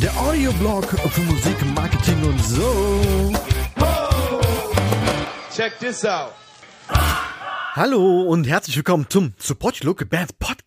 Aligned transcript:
Der 0.00 0.16
Audioblog 0.20 0.84
für 0.84 1.20
Musik, 1.20 1.56
Marketing 1.76 2.24
und 2.24 2.44
so. 2.44 3.32
Check 5.54 5.78
this 5.78 6.04
out. 6.04 6.32
Hallo 6.88 8.22
und 8.22 8.48
herzlich 8.48 8.76
willkommen 8.76 9.06
zum 9.08 9.32
Support 9.38 9.84
Local 9.84 10.08
Band 10.08 10.36
Podcast, 10.40 10.57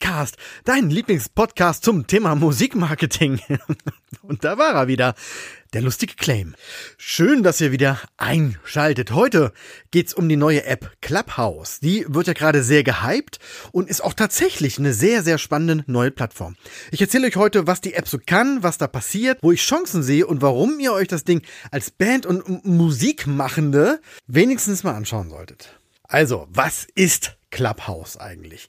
dein 0.66 0.90
Lieblingspodcast 0.90 1.84
zum 1.84 2.08
Thema 2.08 2.36
Musikmarketing. 2.36 3.40
Und 4.22 4.44
da 4.44 4.58
war 4.58 4.74
er 4.74 4.88
wieder, 4.88 5.16
der 5.74 5.82
lustige 5.82 6.16
Claim. 6.16 6.56
Schön, 6.98 7.44
dass 7.44 7.62
ihr 7.62 7.72
wieder 7.72 8.00
einschaltet. 8.18 9.12
Heute 9.12 9.54
geht's 9.92 10.14
um 10.14 10.28
die 10.28 10.36
neue 10.36 10.66
App 10.66 10.92
Clubhouse. 11.02 11.80
Die 11.80 12.06
wird 12.08 12.28
ja 12.28 12.34
gerade 12.34 12.64
sehr 12.64 12.84
gehypt 12.84 13.40
und 13.72 13.90
ist 13.90 14.04
auch 14.04 14.14
tatsächlich 14.14 14.80
eine 14.80 14.94
sehr, 14.94 15.24
sehr 15.24 15.38
spannende 15.38 15.84
neue 15.88 16.12
Plattform. 16.12 16.56
Ich 16.92 17.02
erzähle 17.02 17.28
euch 17.28 17.36
heute, 17.36 17.68
was 17.68 17.82
die 17.82 17.94
App 17.94 18.08
so 18.08 18.20
kann, 18.24 18.64
was 18.64 18.78
da 18.78 18.88
passiert, 18.88 19.40
wo 19.42 19.52
ich 19.52 19.62
Chancen 19.62 20.04
sehe 20.04 20.28
und 20.28 20.42
warum 20.42 20.80
ihr 20.80 20.94
euch 20.94 21.08
das 21.08 21.24
Ding 21.24 21.42
als 21.70 21.92
Band 21.92 22.26
und 22.26 22.66
Musikmachende 22.66 24.02
wenigstens 24.28 24.84
mal 24.84 24.96
anschauen 24.96 25.30
solltet. 25.30 25.80
Also, 26.04 26.48
was 26.50 26.88
ist 26.96 27.38
Clubhouse 27.52 28.18
eigentlich? 28.18 28.68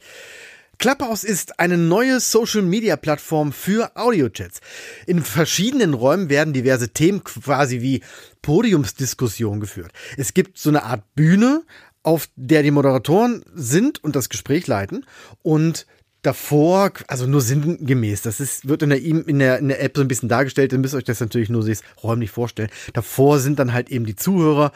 Clubhouse 0.82 1.22
ist 1.22 1.60
eine 1.60 1.78
neue 1.78 2.18
Social-Media-Plattform 2.18 3.52
für 3.52 3.96
Audiochats. 3.96 4.60
In 5.06 5.22
verschiedenen 5.22 5.94
Räumen 5.94 6.28
werden 6.28 6.52
diverse 6.52 6.88
Themen 6.88 7.22
quasi 7.22 7.82
wie 7.82 8.02
Podiumsdiskussionen 8.42 9.60
geführt. 9.60 9.92
Es 10.16 10.34
gibt 10.34 10.58
so 10.58 10.70
eine 10.70 10.82
Art 10.82 11.04
Bühne, 11.14 11.62
auf 12.02 12.28
der 12.34 12.64
die 12.64 12.72
Moderatoren 12.72 13.44
sind 13.54 14.02
und 14.02 14.16
das 14.16 14.28
Gespräch 14.28 14.66
leiten 14.66 15.06
und 15.42 15.86
davor, 16.22 16.90
also 17.06 17.28
nur 17.28 17.42
sinngemäß, 17.42 18.22
das 18.22 18.40
ist, 18.40 18.66
wird 18.66 18.82
in 18.82 18.90
der, 18.90 19.00
in, 19.00 19.38
der, 19.38 19.60
in 19.60 19.68
der 19.68 19.84
App 19.84 19.92
so 19.94 20.02
ein 20.02 20.08
bisschen 20.08 20.28
dargestellt, 20.28 20.72
ihr 20.72 20.80
müsst 20.80 20.96
euch 20.96 21.04
das 21.04 21.20
natürlich 21.20 21.48
nur 21.48 21.62
sich 21.62 21.78
räumlich 22.02 22.32
vorstellen. 22.32 22.70
Davor 22.92 23.38
sind 23.38 23.60
dann 23.60 23.72
halt 23.72 23.88
eben 23.88 24.04
die 24.04 24.16
Zuhörer, 24.16 24.72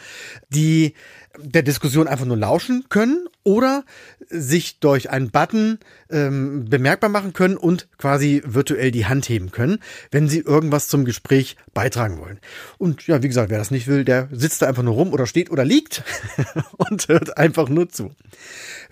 die 0.50 0.94
der 1.36 1.64
Diskussion 1.64 2.06
einfach 2.06 2.26
nur 2.26 2.36
lauschen 2.36 2.84
können 2.90 3.26
oder 3.46 3.84
sich 4.28 4.80
durch 4.80 5.08
einen 5.10 5.30
Button 5.30 5.78
ähm, 6.10 6.64
bemerkbar 6.68 7.08
machen 7.08 7.32
können 7.32 7.56
und 7.56 7.86
quasi 7.96 8.42
virtuell 8.44 8.90
die 8.90 9.06
Hand 9.06 9.28
heben 9.28 9.52
können, 9.52 9.78
wenn 10.10 10.28
sie 10.28 10.40
irgendwas 10.40 10.88
zum 10.88 11.04
Gespräch 11.04 11.56
beitragen 11.72 12.18
wollen. 12.18 12.40
Und 12.76 13.06
ja, 13.06 13.22
wie 13.22 13.28
gesagt, 13.28 13.50
wer 13.50 13.58
das 13.58 13.70
nicht 13.70 13.86
will, 13.86 14.04
der 14.04 14.28
sitzt 14.32 14.62
da 14.62 14.66
einfach 14.66 14.82
nur 14.82 14.94
rum 14.94 15.12
oder 15.12 15.26
steht 15.26 15.50
oder 15.52 15.64
liegt 15.64 16.02
und 16.90 17.06
hört 17.06 17.38
einfach 17.38 17.68
nur 17.68 17.88
zu. 17.88 18.10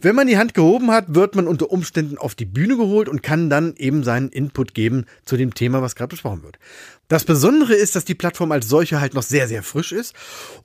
Wenn 0.01 0.15
man 0.15 0.29
die 0.29 0.39
Hand 0.39 0.55
gehoben 0.55 0.93
hat, 0.93 1.15
wird 1.17 1.35
man 1.35 1.49
unter 1.49 1.73
Umständen 1.73 2.17
auf 2.17 2.37
die 2.37 2.45
Bühne 2.45 2.77
geholt 2.77 3.09
und 3.09 3.25
kann 3.25 3.51
dann 3.51 3.75
eben 3.77 4.05
seinen 4.05 4.29
Input 4.29 4.73
geben 4.73 5.07
zu 5.25 5.37
dem 5.37 5.55
Thema, 5.55 5.83
was 5.83 5.97
gerade 5.97 6.11
besprochen 6.11 6.45
wird. 6.45 6.61
Das 7.09 7.25
Besondere 7.25 7.75
ist, 7.75 7.97
dass 7.97 8.05
die 8.05 8.15
Plattform 8.15 8.53
als 8.53 8.69
solche 8.69 9.01
halt 9.01 9.15
noch 9.15 9.23
sehr, 9.23 9.47
sehr 9.49 9.63
frisch 9.63 9.93
ist 9.93 10.15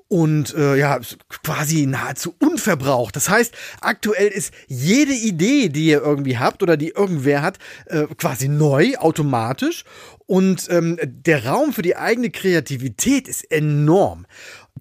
und 0.07 0.53
äh, 0.55 0.77
ja, 0.77 0.99
quasi 1.43 1.85
nahezu 1.85 2.35
unverbraucht. 2.39 3.15
Das 3.15 3.29
heißt, 3.29 3.53
aktuell 3.81 4.29
ist 4.29 4.53
jede 4.67 5.13
Idee, 5.13 5.69
die 5.69 5.87
ihr 5.87 6.01
irgendwie 6.01 6.37
habt 6.37 6.63
oder 6.63 6.77
die 6.77 6.89
irgendwer 6.89 7.41
hat, 7.41 7.59
äh, 7.85 8.05
quasi 8.17 8.47
neu, 8.47 8.95
automatisch. 8.97 9.83
Und 10.25 10.67
ähm, 10.69 10.99
der 11.03 11.45
Raum 11.47 11.73
für 11.73 11.81
die 11.81 11.95
eigene 11.95 12.29
Kreativität 12.29 13.27
ist 13.27 13.51
enorm. 13.51 14.25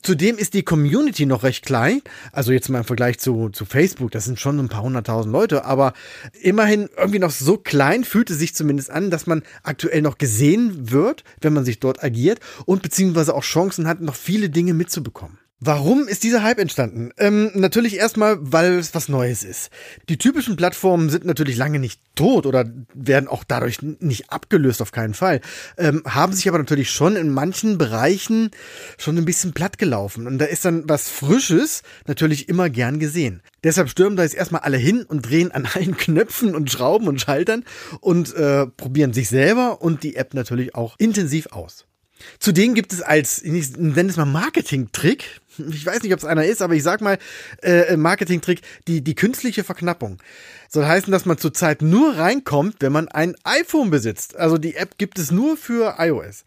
Zudem 0.02 0.38
ist 0.38 0.54
die 0.54 0.62
Community 0.62 1.26
noch 1.26 1.42
recht 1.42 1.64
klein. 1.64 2.02
Also 2.32 2.52
jetzt 2.52 2.68
mal 2.68 2.78
im 2.78 2.84
Vergleich 2.84 3.18
zu, 3.18 3.50
zu 3.50 3.64
Facebook, 3.64 4.10
das 4.10 4.24
sind 4.24 4.38
schon 4.38 4.58
ein 4.58 4.68
paar 4.68 4.82
hunderttausend 4.82 5.32
Leute, 5.32 5.64
aber 5.64 5.92
immerhin 6.40 6.88
irgendwie 6.96 7.18
noch 7.18 7.30
so 7.30 7.56
klein 7.56 8.04
fühlt 8.04 8.30
es 8.30 8.38
sich 8.38 8.54
zumindest 8.54 8.90
an, 8.90 9.10
dass 9.10 9.26
man 9.26 9.42
aktuell 9.62 10.02
noch 10.02 10.18
gesehen 10.18 10.90
wird, 10.90 11.24
wenn 11.40 11.52
man 11.52 11.64
sich 11.64 11.80
dort 11.80 12.02
agiert 12.02 12.40
und 12.66 12.82
beziehungsweise 12.82 13.34
auch 13.34 13.42
Chancen 13.42 13.86
hat, 13.86 14.00
noch 14.00 14.14
viele 14.14 14.50
Dinge 14.50 14.74
mitzubekommen. 14.74 15.38
Warum 15.60 16.06
ist 16.06 16.22
dieser 16.22 16.44
Hype 16.44 16.60
entstanden? 16.60 17.10
Ähm, 17.18 17.50
natürlich 17.54 17.96
erstmal, 17.96 18.36
weil 18.40 18.74
es 18.74 18.94
was 18.94 19.08
Neues 19.08 19.42
ist. 19.42 19.70
Die 20.08 20.16
typischen 20.16 20.54
Plattformen 20.54 21.10
sind 21.10 21.24
natürlich 21.24 21.56
lange 21.56 21.80
nicht 21.80 22.00
tot 22.14 22.46
oder 22.46 22.64
werden 22.94 23.28
auch 23.28 23.42
dadurch 23.42 23.82
nicht 23.82 24.30
abgelöst, 24.30 24.80
auf 24.80 24.92
keinen 24.92 25.14
Fall. 25.14 25.40
Ähm, 25.76 26.02
haben 26.06 26.32
sich 26.32 26.48
aber 26.48 26.58
natürlich 26.58 26.92
schon 26.92 27.16
in 27.16 27.30
manchen 27.30 27.76
Bereichen 27.76 28.52
schon 28.98 29.18
ein 29.18 29.24
bisschen 29.24 29.52
platt 29.52 29.78
gelaufen. 29.78 30.28
Und 30.28 30.38
da 30.38 30.44
ist 30.44 30.64
dann 30.64 30.84
was 30.88 31.08
Frisches 31.08 31.82
natürlich 32.06 32.48
immer 32.48 32.70
gern 32.70 33.00
gesehen. 33.00 33.42
Deshalb 33.64 33.90
stürmen 33.90 34.16
da 34.16 34.22
jetzt 34.22 34.36
erstmal 34.36 34.60
alle 34.60 34.76
hin 34.76 35.02
und 35.08 35.28
drehen 35.28 35.50
an 35.50 35.66
allen 35.74 35.96
Knöpfen 35.96 36.54
und 36.54 36.70
Schrauben 36.70 37.08
und 37.08 37.20
Schaltern 37.20 37.64
und 38.00 38.32
äh, 38.36 38.68
probieren 38.68 39.12
sich 39.12 39.28
selber 39.28 39.82
und 39.82 40.04
die 40.04 40.14
App 40.14 40.34
natürlich 40.34 40.76
auch 40.76 40.94
intensiv 40.98 41.48
aus. 41.50 41.88
Zudem 42.38 42.74
gibt 42.74 42.92
es 42.92 43.02
als, 43.02 43.42
ich 43.42 43.76
nenne 43.76 44.10
es 44.10 44.16
mal 44.16 44.24
Marketing-Trick, 44.24 45.40
ich 45.70 45.84
weiß 45.84 46.02
nicht, 46.02 46.12
ob 46.12 46.18
es 46.18 46.24
einer 46.24 46.44
ist, 46.44 46.62
aber 46.62 46.74
ich 46.74 46.82
sag 46.82 47.00
mal, 47.00 47.18
äh, 47.62 47.96
Marketing-Trick, 47.96 48.60
die, 48.86 49.02
die 49.02 49.14
künstliche 49.14 49.64
Verknappung. 49.64 50.18
Soll 50.68 50.86
heißen, 50.86 51.10
dass 51.10 51.24
man 51.24 51.38
zurzeit 51.38 51.82
nur 51.82 52.16
reinkommt, 52.16 52.76
wenn 52.80 52.92
man 52.92 53.08
ein 53.08 53.34
iPhone 53.44 53.90
besitzt. 53.90 54.36
Also 54.36 54.58
die 54.58 54.76
App 54.76 54.98
gibt 54.98 55.18
es 55.18 55.30
nur 55.30 55.56
für 55.56 55.96
iOS. 55.98 56.44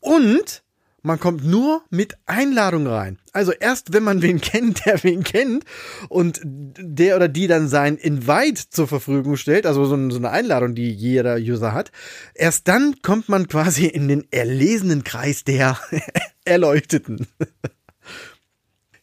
Und 0.00 0.62
man 1.08 1.18
kommt 1.18 1.42
nur 1.42 1.82
mit 1.88 2.18
Einladung 2.26 2.86
rein. 2.86 3.18
Also 3.32 3.52
erst 3.52 3.94
wenn 3.94 4.02
man 4.02 4.20
wen 4.20 4.40
kennt, 4.42 4.84
der 4.84 5.02
wen 5.02 5.24
kennt 5.24 5.64
und 6.10 6.40
der 6.44 7.16
oder 7.16 7.28
die 7.28 7.46
dann 7.46 7.66
sein 7.66 7.96
Invite 7.96 8.68
zur 8.68 8.86
Verfügung 8.86 9.36
stellt, 9.36 9.64
also 9.64 9.86
so 9.86 9.94
eine 9.94 10.30
Einladung, 10.30 10.74
die 10.74 10.92
jeder 10.92 11.36
User 11.36 11.72
hat, 11.72 11.92
erst 12.34 12.68
dann 12.68 12.96
kommt 13.00 13.30
man 13.30 13.48
quasi 13.48 13.86
in 13.86 14.06
den 14.06 14.30
erlesenen 14.30 15.02
Kreis 15.02 15.44
der 15.44 15.78
Erleuchteten. 16.44 17.26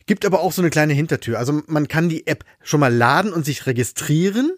Gibt 0.06 0.26
aber 0.26 0.42
auch 0.42 0.52
so 0.52 0.62
eine 0.62 0.70
kleine 0.70 0.94
Hintertür. 0.94 1.40
Also 1.40 1.64
man 1.66 1.88
kann 1.88 2.08
die 2.08 2.28
App 2.28 2.46
schon 2.62 2.82
mal 2.82 2.94
laden 2.94 3.34
und 3.34 3.46
sich 3.46 3.66
registrieren 3.66 4.54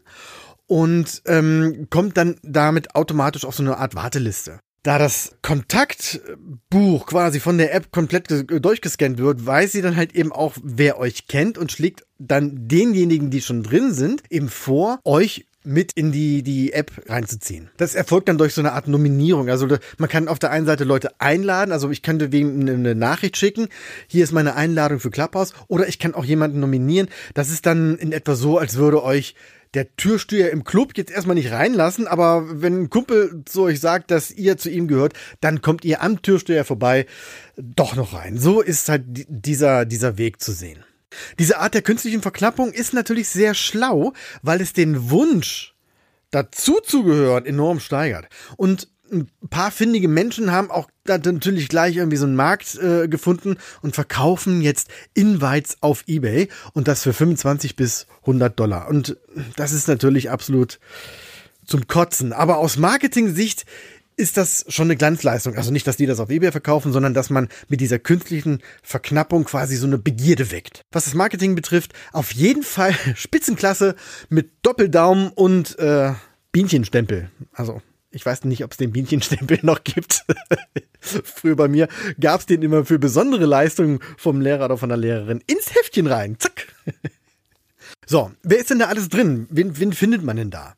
und 0.66 1.22
ähm, 1.26 1.88
kommt 1.90 2.18
dann 2.18 2.36
damit 2.44 2.94
automatisch 2.94 3.46
auf 3.46 3.56
so 3.56 3.64
eine 3.64 3.78
Art 3.78 3.96
Warteliste. 3.96 4.60
Da 4.88 4.98
das 4.98 5.36
Kontaktbuch 5.42 7.08
quasi 7.08 7.42
von 7.42 7.58
der 7.58 7.74
App 7.74 7.92
komplett 7.92 8.30
durchgescannt 8.50 9.18
wird, 9.18 9.46
weiß 9.46 9.74
sie 9.74 9.82
dann 9.82 9.98
halt 9.98 10.16
eben 10.16 10.32
auch, 10.32 10.54
wer 10.64 10.98
euch 10.98 11.28
kennt 11.28 11.58
und 11.58 11.74
schlägt 11.74 12.06
dann 12.20 12.70
denjenigen, 12.70 13.30
die 13.30 13.42
schon 13.42 13.64
drin 13.64 13.94
sind, 13.94 14.24
eben 14.30 14.48
vor, 14.48 15.00
euch 15.04 15.46
mit 15.68 15.92
in 15.94 16.12
die, 16.12 16.44
die 16.44 16.74
App 16.74 16.92
reinzuziehen. 17.08 17.70
Das 17.78 17.94
erfolgt 17.94 18.30
dann 18.30 18.38
durch 18.38 18.54
so 18.54 18.62
eine 18.62 18.72
Art 18.72 18.88
Nominierung. 18.88 19.50
Also 19.50 19.68
man 19.98 20.10
kann 20.10 20.28
auf 20.28 20.40
der 20.40 20.52
einen 20.52 20.66
Seite 20.66 20.86
Leute 20.86 21.20
einladen, 21.20 21.72
also 21.72 21.90
ich 21.90 22.02
könnte 22.02 22.32
wegen 22.32 22.68
eine 22.70 22.96
Nachricht 22.96 23.38
schicken, 23.38 23.68
hier 24.08 24.24
ist 24.24 24.32
meine 24.32 24.56
Einladung 24.56 25.00
für 25.00 25.12
Clubhouse, 25.12 25.54
oder 25.68 25.88
ich 25.88 26.00
kann 26.00 26.16
auch 26.16 26.26
jemanden 26.26 26.60
nominieren. 26.60 27.10
Das 27.34 27.50
ist 27.50 27.66
dann 27.66 27.98
in 27.98 28.12
etwa 28.12 28.36
so, 28.36 28.58
als 28.58 28.78
würde 28.78 29.04
euch 29.04 29.36
der 29.74 29.96
Türsteher 29.98 30.52
im 30.52 30.64
Club 30.64 30.94
jetzt 30.96 31.12
erstmal 31.12 31.36
nicht 31.36 31.52
reinlassen, 31.52 32.08
aber 32.08 32.62
wenn 32.62 32.84
ein 32.84 32.90
Kumpel 32.90 33.44
zu 33.46 33.64
euch 33.64 33.80
sagt, 33.80 34.12
dass 34.12 34.32
ihr 34.32 34.58
zu 34.58 34.70
ihm 34.70 34.88
gehört, 34.88 35.14
dann 35.42 35.62
kommt 35.62 35.84
ihr 35.84 36.02
am 36.02 36.22
Türsteher 36.22 36.64
vorbei 36.64 37.06
doch 37.58 37.96
noch 37.96 38.14
rein. 38.14 38.38
So 38.38 38.62
ist 38.62 38.88
halt 38.88 39.04
dieser, 39.06 39.86
dieser 39.86 40.18
Weg 40.18 40.42
zu 40.42 40.54
sehen. 40.54 40.84
Diese 41.40 41.60
Art 41.60 41.74
der 41.74 41.82
künstlichen 41.82 42.22
Verknappung 42.22 42.72
ist 42.72 42.94
natürlich 42.94 43.30
sehr 43.30 43.54
schlau, 43.54 44.14
weil 44.42 44.62
es 44.62 44.74
den 44.74 45.10
Wunsch 45.10 45.76
dazu 46.32 46.80
zu 46.84 47.04
gehören 47.04 47.46
enorm 47.46 47.80
steigert. 47.80 48.28
Und 48.58 48.90
ein 49.12 49.30
paar 49.50 49.72
findige 49.72 50.08
Menschen 50.08 50.52
haben 50.52 50.70
auch 50.70 50.90
da 51.06 51.18
natürlich 51.18 51.70
gleich 51.70 51.96
irgendwie 51.96 52.18
so 52.18 52.26
einen 52.26 52.36
Markt 52.36 52.76
äh, 52.76 53.08
gefunden 53.08 53.58
und 53.82 53.96
verkaufen 53.96 54.62
jetzt 54.62 54.90
Invites 55.14 55.78
auf 55.82 56.04
eBay 56.08 56.50
und 56.74 56.88
das 56.88 57.04
für 57.04 57.14
25 57.14 57.76
bis 57.76 58.08
100 58.22 58.60
Dollar. 58.60 58.90
Und 58.90 59.18
das 59.56 59.72
ist 59.72 59.88
natürlich 59.88 60.30
absolut 60.30 60.80
zum 61.66 61.88
Kotzen. 61.88 62.34
Aber 62.34 62.58
aus 62.58 62.78
Marketing-Sicht 62.78 63.66
ist 64.18 64.36
das 64.36 64.66
schon 64.68 64.88
eine 64.88 64.98
Glanzleistung. 64.98 65.56
Also 65.56 65.72
nicht, 65.72 65.86
dass 65.86 65.96
die 65.96 66.08
das 66.08 66.20
auf 66.20 66.32
eBay 66.32 66.52
verkaufen, 66.52 66.92
sondern 66.92 67.14
dass 67.14 67.30
man 67.30 67.48
mit 67.70 67.80
dieser 67.80 68.00
künstlichen 68.00 68.62
Verknappung 68.82 69.46
quasi 69.46 69.76
so 69.76 69.86
eine 69.86 70.00
Begierde 70.00 70.52
weckt. 70.52 70.82
Was 70.92 71.06
das 71.06 71.14
Marketing 71.14 71.54
betrifft, 71.54 71.94
auf 72.12 72.32
jeden 72.32 72.64
Fall 72.64 72.94
Spitzenklasse 73.16 73.96
mit 74.30 74.50
Doppeldaumen 74.64 75.30
und 75.30 75.78
äh, 75.78 76.14
Bienchenstempel. 76.52 77.30
Also 77.54 77.82
ich 78.10 78.26
weiß 78.26 78.46
nicht, 78.46 78.64
ob 78.64 78.72
es 78.72 78.78
den 78.78 78.92
Bienchenstempel 78.92 79.60
noch 79.64 79.84
gibt. 79.84 80.26
Früher 81.00 81.56
bei 81.56 81.68
mir 81.68 81.88
gab 82.20 82.40
es 82.40 82.48
den 82.48 82.64
immer 82.64 82.86
für 82.86 82.98
besondere 82.98 83.46
Leistungen 83.46 84.00
vom 84.18 84.42
Lehrer 84.42 84.66
oder 84.66 84.78
von 84.78 84.90
der 84.90 84.98
Lehrerin 84.98 85.44
ins 85.46 85.76
Heftchen 85.76 86.08
rein. 86.08 86.38
Zack. 86.40 86.74
so, 88.08 88.32
wer 88.42 88.58
ist 88.58 88.72
denn 88.72 88.80
da 88.80 88.88
alles 88.88 89.10
drin? 89.10 89.46
Wen, 89.52 89.78
wen 89.80 89.94
findet 89.94 90.24
man 90.24 90.38
denn 90.38 90.50
da? 90.50 90.76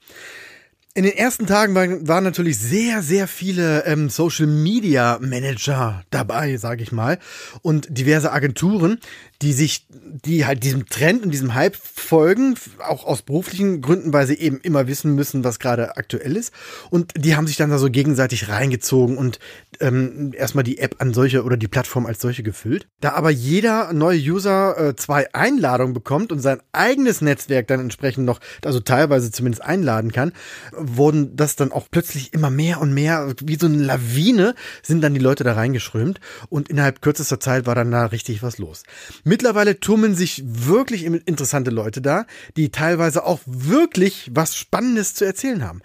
In 0.96 1.04
den 1.04 1.16
ersten 1.16 1.46
Tagen 1.46 1.76
waren, 1.76 2.08
waren 2.08 2.24
natürlich 2.24 2.58
sehr, 2.58 3.04
sehr 3.04 3.28
viele 3.28 3.86
ähm, 3.86 4.10
Social 4.10 4.48
Media 4.48 5.20
Manager 5.22 6.02
dabei, 6.10 6.58
sage 6.58 6.82
ich 6.82 6.92
mal, 6.92 7.20
und 7.62 7.96
diverse 7.96 8.32
Agenturen, 8.32 9.00
die 9.42 9.54
sich, 9.54 9.88
die 9.90 10.46
halt 10.46 10.64
diesem 10.64 10.88
Trend 10.90 11.24
und 11.24 11.32
diesem 11.32 11.54
Hype 11.54 11.78
folgen, 11.78 12.56
auch 12.86 13.06
aus 13.06 13.22
beruflichen 13.22 13.82
Gründen, 13.82 14.12
weil 14.12 14.28
sie 14.28 14.34
eben 14.34 14.60
immer 14.62 14.88
wissen 14.88 15.16
müssen, 15.16 15.44
was 15.44 15.60
gerade 15.60 15.96
aktuell 15.96 16.36
ist. 16.36 16.52
Und 16.90 17.14
die 17.16 17.36
haben 17.36 17.48
sich 17.48 17.56
dann 17.56 17.70
da 17.70 17.78
so 17.78 17.90
gegenseitig 17.90 18.50
reingezogen 18.50 19.18
und 19.18 19.40
ähm, 19.80 20.34
erstmal 20.36 20.66
die 20.66 20.80
App 20.80 20.96
an 21.00 21.14
solche 21.14 21.44
oder 21.44 21.56
die 21.56 21.70
Plattform 21.70 22.06
als 22.06 22.20
solche 22.20 22.44
gefüllt. 22.44 22.88
Da 23.00 23.14
aber 23.14 23.30
jeder 23.30 23.94
neue 23.94 24.20
User 24.20 24.78
äh, 24.78 24.96
zwei 24.96 25.34
Einladungen 25.34 25.94
bekommt 25.94 26.34
und 26.34 26.40
sein 26.40 26.60
eigenes 26.74 27.22
Netzwerk 27.22 27.68
dann 27.68 27.80
entsprechend 27.80 28.26
noch, 28.26 28.42
also 28.66 28.82
teilweise 28.82 29.32
zumindest 29.32 29.64
einladen 29.64 30.12
kann, 30.12 30.34
wurden 30.82 31.36
das 31.36 31.56
dann 31.56 31.72
auch 31.72 31.88
plötzlich 31.90 32.34
immer 32.34 32.50
mehr 32.50 32.82
und 32.82 32.94
mehr, 32.94 33.34
wie 33.44 33.56
so 33.56 33.68
eine 33.68 33.78
Lawine, 33.78 34.56
sind 34.82 35.02
dann 35.02 35.14
die 35.14 35.20
Leute 35.20 35.44
da 35.44 35.54
reingeschrömt 35.54 36.20
und 36.50 36.70
innerhalb 36.70 37.02
kürzester 37.02 37.40
Zeit 37.40 37.66
war 37.66 37.76
dann 37.76 37.92
da 37.92 38.06
richtig 38.06 38.44
was 38.44 38.58
los. 38.58 38.84
Mittlerweile 39.24 39.80
tummeln 39.80 40.16
sich 40.16 40.44
wirklich 40.46 41.06
interessante 41.06 41.72
Leute 41.72 42.02
da, 42.02 42.26
die 42.58 42.72
teilweise 42.72 43.26
auch 43.26 43.40
wirklich 43.46 44.32
was 44.34 44.56
Spannendes 44.56 45.14
zu 45.14 45.26
erzählen 45.26 45.64
haben. 45.64 45.82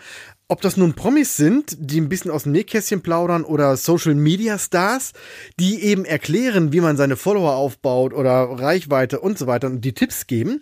Ob 0.46 0.60
das 0.60 0.76
nun 0.76 0.92
Promis 0.92 1.38
sind, 1.38 1.74
die 1.78 1.98
ein 1.98 2.10
bisschen 2.10 2.30
aus 2.30 2.42
dem 2.42 2.52
Nähkästchen 2.52 3.00
plaudern 3.00 3.44
oder 3.44 3.78
Social 3.78 4.14
Media 4.14 4.58
Stars, 4.58 5.14
die 5.58 5.82
eben 5.82 6.04
erklären, 6.04 6.70
wie 6.70 6.82
man 6.82 6.98
seine 6.98 7.16
Follower 7.16 7.54
aufbaut 7.54 8.12
oder 8.12 8.42
Reichweite 8.50 9.20
und 9.20 9.38
so 9.38 9.46
weiter 9.46 9.68
und 9.68 9.80
die 9.80 9.94
Tipps 9.94 10.26
geben, 10.26 10.60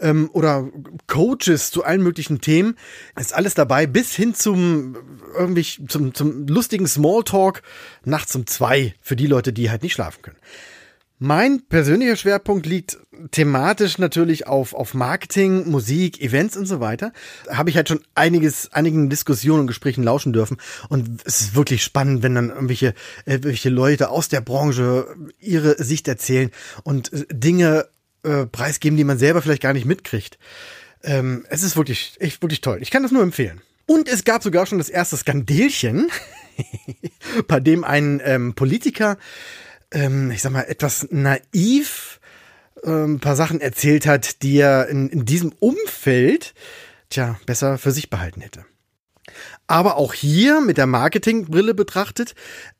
ähm, 0.00 0.30
oder 0.32 0.68
Coaches 1.06 1.70
zu 1.70 1.84
allen 1.84 2.02
möglichen 2.02 2.40
Themen, 2.40 2.76
ist 3.16 3.32
alles 3.32 3.54
dabei, 3.54 3.86
bis 3.86 4.16
hin 4.16 4.34
zum 4.34 4.96
irgendwie 5.38 5.86
zum, 5.86 6.12
zum 6.12 6.48
lustigen 6.48 6.88
Smalltalk 6.88 7.62
nachts 8.04 8.34
um 8.34 8.48
zwei 8.48 8.94
für 9.00 9.14
die 9.14 9.28
Leute, 9.28 9.52
die 9.52 9.70
halt 9.70 9.84
nicht 9.84 9.92
schlafen 9.92 10.22
können. 10.22 10.38
Mein 11.22 11.60
persönlicher 11.68 12.16
Schwerpunkt 12.16 12.64
liegt 12.64 12.96
thematisch 13.30 13.98
natürlich 13.98 14.46
auf, 14.46 14.72
auf 14.72 14.94
Marketing, 14.94 15.68
Musik, 15.68 16.18
Events 16.22 16.56
und 16.56 16.64
so 16.64 16.80
weiter. 16.80 17.12
Habe 17.50 17.68
ich 17.68 17.76
halt 17.76 17.88
schon 17.88 18.00
einiges, 18.14 18.72
einigen 18.72 19.10
Diskussionen 19.10 19.60
und 19.60 19.66
Gesprächen 19.66 20.02
lauschen 20.02 20.32
dürfen. 20.32 20.56
Und 20.88 21.20
es 21.26 21.42
ist 21.42 21.54
wirklich 21.54 21.84
spannend, 21.84 22.22
wenn 22.22 22.34
dann 22.34 22.48
irgendwelche, 22.48 22.94
äh, 23.26 23.32
irgendwelche 23.32 23.68
Leute 23.68 24.08
aus 24.08 24.30
der 24.30 24.40
Branche 24.40 25.14
ihre 25.38 25.82
Sicht 25.84 26.08
erzählen 26.08 26.50
und 26.84 27.12
äh, 27.12 27.26
Dinge 27.30 27.86
äh, 28.22 28.46
preisgeben, 28.46 28.96
die 28.96 29.04
man 29.04 29.18
selber 29.18 29.42
vielleicht 29.42 29.62
gar 29.62 29.74
nicht 29.74 29.84
mitkriegt. 29.84 30.38
Ähm, 31.02 31.44
es 31.50 31.62
ist 31.62 31.76
wirklich, 31.76 32.14
echt 32.18 32.40
wirklich 32.40 32.62
toll. 32.62 32.78
Ich 32.80 32.90
kann 32.90 33.02
das 33.02 33.12
nur 33.12 33.22
empfehlen. 33.22 33.60
Und 33.84 34.08
es 34.08 34.24
gab 34.24 34.42
sogar 34.42 34.64
schon 34.64 34.78
das 34.78 34.88
erste 34.88 35.18
Skandelchen, 35.18 36.08
bei 37.46 37.60
dem 37.60 37.84
ein 37.84 38.22
ähm, 38.24 38.54
Politiker 38.54 39.18
ähm, 39.92 40.30
ich 40.30 40.42
sag 40.42 40.52
mal, 40.52 40.62
etwas 40.62 41.08
naiv 41.10 42.20
äh, 42.82 42.90
ein 42.90 43.20
paar 43.20 43.36
Sachen 43.36 43.60
erzählt 43.60 44.06
hat, 44.06 44.42
die 44.42 44.58
er 44.58 44.88
in, 44.88 45.08
in 45.08 45.24
diesem 45.24 45.52
Umfeld, 45.58 46.54
tja, 47.10 47.38
besser 47.46 47.78
für 47.78 47.90
sich 47.90 48.10
behalten 48.10 48.40
hätte. 48.40 48.64
Aber 49.66 49.96
auch 49.96 50.12
hier 50.12 50.60
mit 50.60 50.78
der 50.78 50.86
Marketingbrille 50.86 51.74
betrachtet, 51.74 52.34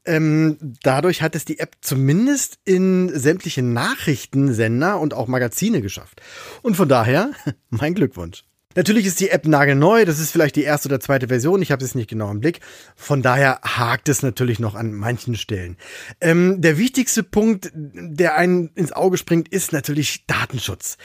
ähm, 0.05 0.59
dadurch 0.83 1.23
hat 1.23 1.37
es 1.37 1.45
die 1.45 1.61
App 1.61 1.77
zumindest 1.81 2.59
in 2.65 3.17
sämtliche 3.17 3.62
Nachrichtensender 3.62 4.99
und 4.99 5.15
auch 5.15 5.29
Magazine 5.29 5.83
geschafft. 5.83 6.21
Und 6.62 6.77
von 6.77 6.89
daher, 6.89 7.31
mein 7.71 7.95
Glückwunsch. 7.95 8.45
Natürlich 8.76 9.05
ist 9.05 9.19
die 9.19 9.31
App 9.31 9.49
nagelneu, 9.49 10.05
das 10.05 10.20
ist 10.20 10.31
vielleicht 10.31 10.55
die 10.55 10.62
erste 10.62 10.88
oder 10.88 11.00
zweite 11.00 11.26
Version, 11.26 11.61
ich 11.61 11.72
habe 11.72 11.84
es 11.84 11.96
nicht 11.96 12.08
genau 12.08 12.31
im 12.31 12.38
Blick. 12.38 12.61
Von 12.94 13.20
daher 13.20 13.58
hakt 13.64 14.08
es 14.08 14.22
natürlich 14.22 14.61
noch 14.61 14.76
an 14.76 14.93
manchen 14.93 15.34
Stellen. 15.34 15.76
Ähm, 16.20 16.61
der 16.61 16.78
wichtigste 16.78 17.25
Punkt, 17.25 17.72
der 17.75 18.37
einen 18.37 18.69
ins 18.76 18.93
Auge 18.93 19.19
springt, 19.19 19.49
ist 19.49 19.72
natürlich 19.72 20.25
Datenschutz. 20.28 20.99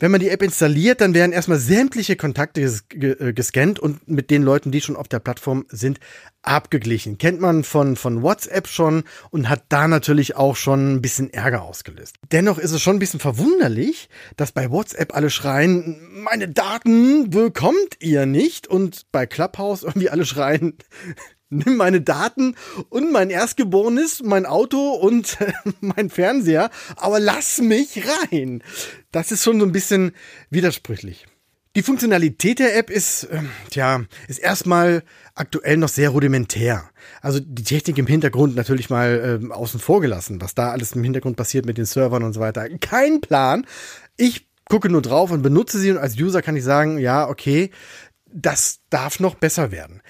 Wenn 0.00 0.10
man 0.10 0.18
die 0.18 0.30
App 0.30 0.42
installiert, 0.42 1.00
dann 1.00 1.14
werden 1.14 1.30
erstmal 1.30 1.60
sämtliche 1.60 2.16
Kontakte 2.16 2.60
ges 2.60 2.86
äh, 2.90 3.32
gescannt 3.32 3.78
und 3.78 4.08
mit 4.08 4.32
den 4.32 4.42
Leuten, 4.42 4.72
die 4.72 4.80
schon 4.80 4.96
auf 4.96 5.06
der 5.06 5.20
Plattform 5.20 5.64
sind, 5.68 6.00
abgeglichen. 6.42 7.18
Kennt 7.18 7.40
man 7.40 7.62
von, 7.62 7.94
von 7.94 8.22
WhatsApp 8.22 8.66
schon 8.66 9.04
und 9.30 9.48
hat 9.48 9.62
da 9.68 9.86
natürlich 9.86 10.34
auch 10.34 10.56
schon 10.56 10.94
ein 10.94 11.02
bisschen 11.02 11.32
Ärger 11.32 11.62
ausgelöst. 11.62 12.16
Dennoch 12.32 12.58
ist 12.58 12.72
es 12.72 12.82
schon 12.82 12.96
ein 12.96 12.98
bisschen 12.98 13.20
verwunderlich, 13.20 14.08
dass 14.36 14.50
bei 14.50 14.72
WhatsApp 14.72 15.14
alle 15.14 15.30
schreien, 15.30 16.00
meine 16.24 16.48
Daten 16.48 17.11
bekommt 17.30 17.96
ihr 18.00 18.26
nicht 18.26 18.66
und 18.66 19.02
bei 19.12 19.26
Clubhouse 19.26 19.82
irgendwie 19.82 20.10
alle 20.10 20.24
schreien, 20.24 20.74
nimm 21.50 21.76
meine 21.76 22.00
Daten 22.00 22.56
und 22.88 23.12
mein 23.12 23.30
Erstgeborenes, 23.30 24.22
mein 24.22 24.46
Auto 24.46 24.92
und 24.92 25.38
mein 25.80 26.10
Fernseher, 26.10 26.70
aber 26.96 27.20
lass 27.20 27.60
mich 27.60 28.02
rein. 28.30 28.62
Das 29.10 29.32
ist 29.32 29.44
schon 29.44 29.60
so 29.60 29.66
ein 29.66 29.72
bisschen 29.72 30.12
widersprüchlich. 30.50 31.26
Die 31.74 31.82
Funktionalität 31.82 32.58
der 32.58 32.76
App 32.76 32.90
ist, 32.90 33.24
äh, 33.24 33.40
tja, 33.70 34.04
ist 34.28 34.38
erstmal 34.38 35.02
aktuell 35.34 35.78
noch 35.78 35.88
sehr 35.88 36.10
rudimentär. 36.10 36.90
Also 37.22 37.40
die 37.40 37.64
Technik 37.64 37.96
im 37.96 38.06
Hintergrund 38.06 38.56
natürlich 38.56 38.90
mal 38.90 39.40
äh, 39.42 39.52
außen 39.52 39.80
vor 39.80 40.02
gelassen, 40.02 40.42
was 40.42 40.54
da 40.54 40.70
alles 40.70 40.92
im 40.92 41.02
Hintergrund 41.02 41.36
passiert 41.36 41.64
mit 41.64 41.78
den 41.78 41.86
Servern 41.86 42.24
und 42.24 42.34
so 42.34 42.40
weiter. 42.40 42.68
Kein 42.78 43.22
Plan. 43.22 43.66
Ich 44.18 44.51
gucke 44.68 44.88
nur 44.88 45.02
drauf 45.02 45.30
und 45.30 45.42
benutze 45.42 45.78
sie 45.78 45.90
und 45.90 45.98
als 45.98 46.16
User 46.16 46.42
kann 46.42 46.56
ich 46.56 46.64
sagen, 46.64 46.98
ja, 46.98 47.28
okay, 47.28 47.70
das 48.26 48.80
darf 48.90 49.20
noch 49.20 49.34
besser 49.34 49.70
werden. 49.70 50.02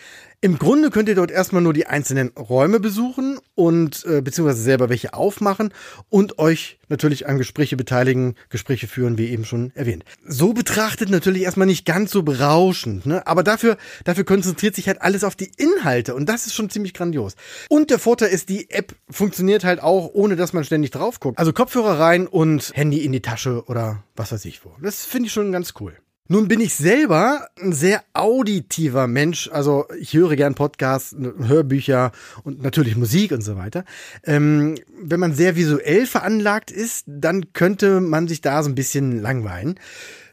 Im 0.44 0.58
Grunde 0.58 0.90
könnt 0.90 1.08
ihr 1.08 1.14
dort 1.14 1.30
erstmal 1.30 1.62
nur 1.62 1.72
die 1.72 1.86
einzelnen 1.86 2.30
Räume 2.30 2.80
besuchen 2.80 3.38
und 3.54 4.04
äh, 4.06 4.22
beziehungsweise 4.22 4.60
selber 4.60 4.88
welche 4.88 5.14
aufmachen 5.14 5.72
und 6.08 6.40
euch 6.40 6.80
natürlich 6.88 7.28
an 7.28 7.38
Gespräche 7.38 7.76
beteiligen, 7.76 8.34
Gespräche 8.48 8.88
führen, 8.88 9.18
wie 9.18 9.28
eben 9.28 9.44
schon 9.44 9.70
erwähnt. 9.76 10.04
So 10.26 10.52
betrachtet 10.52 11.10
natürlich 11.10 11.42
erstmal 11.42 11.68
nicht 11.68 11.86
ganz 11.86 12.10
so 12.10 12.24
berauschend, 12.24 13.06
ne? 13.06 13.24
aber 13.24 13.44
dafür, 13.44 13.76
dafür 14.02 14.24
konzentriert 14.24 14.74
sich 14.74 14.88
halt 14.88 15.00
alles 15.00 15.22
auf 15.22 15.36
die 15.36 15.52
Inhalte 15.58 16.16
und 16.16 16.28
das 16.28 16.46
ist 16.46 16.54
schon 16.54 16.70
ziemlich 16.70 16.92
grandios. 16.92 17.36
Und 17.68 17.90
der 17.90 18.00
Vorteil 18.00 18.30
ist, 18.30 18.48
die 18.48 18.68
App 18.70 18.96
funktioniert 19.08 19.62
halt 19.62 19.80
auch, 19.80 20.10
ohne 20.12 20.34
dass 20.34 20.52
man 20.52 20.64
ständig 20.64 20.90
drauf 20.90 21.20
guckt. 21.20 21.38
Also 21.38 21.52
Kopfhörer 21.52 22.00
rein 22.00 22.26
und 22.26 22.72
Handy 22.74 23.04
in 23.04 23.12
die 23.12 23.22
Tasche 23.22 23.62
oder 23.66 24.02
was 24.16 24.32
weiß 24.32 24.44
ich 24.46 24.64
wo. 24.64 24.74
Das 24.82 25.04
finde 25.04 25.28
ich 25.28 25.32
schon 25.32 25.52
ganz 25.52 25.74
cool. 25.78 25.94
Nun 26.32 26.48
bin 26.48 26.60
ich 26.60 26.74
selber 26.74 27.46
ein 27.60 27.74
sehr 27.74 28.02
auditiver 28.14 29.06
Mensch, 29.06 29.50
also 29.52 29.84
ich 30.00 30.14
höre 30.14 30.34
gern 30.34 30.54
Podcasts, 30.54 31.14
Hörbücher 31.14 32.10
und 32.42 32.62
natürlich 32.62 32.96
Musik 32.96 33.32
und 33.32 33.42
so 33.42 33.56
weiter. 33.56 33.84
Ähm, 34.24 34.76
wenn 34.98 35.20
man 35.20 35.34
sehr 35.34 35.56
visuell 35.56 36.06
veranlagt 36.06 36.70
ist, 36.70 37.04
dann 37.06 37.52
könnte 37.52 38.00
man 38.00 38.28
sich 38.28 38.40
da 38.40 38.62
so 38.62 38.70
ein 38.70 38.74
bisschen 38.74 39.20
langweilen. 39.20 39.78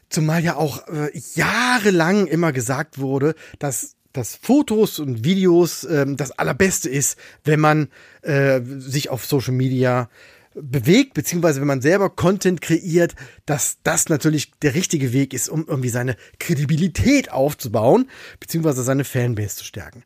Zumal 0.08 0.42
ja 0.42 0.56
auch 0.56 0.88
äh, 0.88 1.10
jahrelang 1.34 2.28
immer 2.28 2.52
gesagt 2.52 2.98
wurde, 2.98 3.34
dass 3.58 3.96
dass 4.14 4.36
Fotos 4.36 4.98
und 5.00 5.22
Videos 5.22 5.84
ähm, 5.84 6.16
das 6.16 6.32
allerbeste 6.32 6.88
ist, 6.88 7.18
wenn 7.44 7.60
man 7.60 7.88
äh, 8.22 8.60
sich 8.64 9.10
auf 9.10 9.26
Social 9.26 9.52
Media 9.52 10.08
bewegt, 10.54 11.14
beziehungsweise 11.14 11.60
wenn 11.60 11.68
man 11.68 11.80
selber 11.80 12.10
Content 12.10 12.60
kreiert, 12.60 13.14
dass 13.46 13.78
das 13.82 14.08
natürlich 14.08 14.50
der 14.62 14.74
richtige 14.74 15.12
Weg 15.12 15.32
ist, 15.32 15.48
um 15.48 15.66
irgendwie 15.66 15.88
seine 15.88 16.16
Kredibilität 16.38 17.30
aufzubauen, 17.30 18.10
beziehungsweise 18.40 18.82
seine 18.82 19.04
Fanbase 19.04 19.56
zu 19.56 19.64
stärken. 19.64 20.02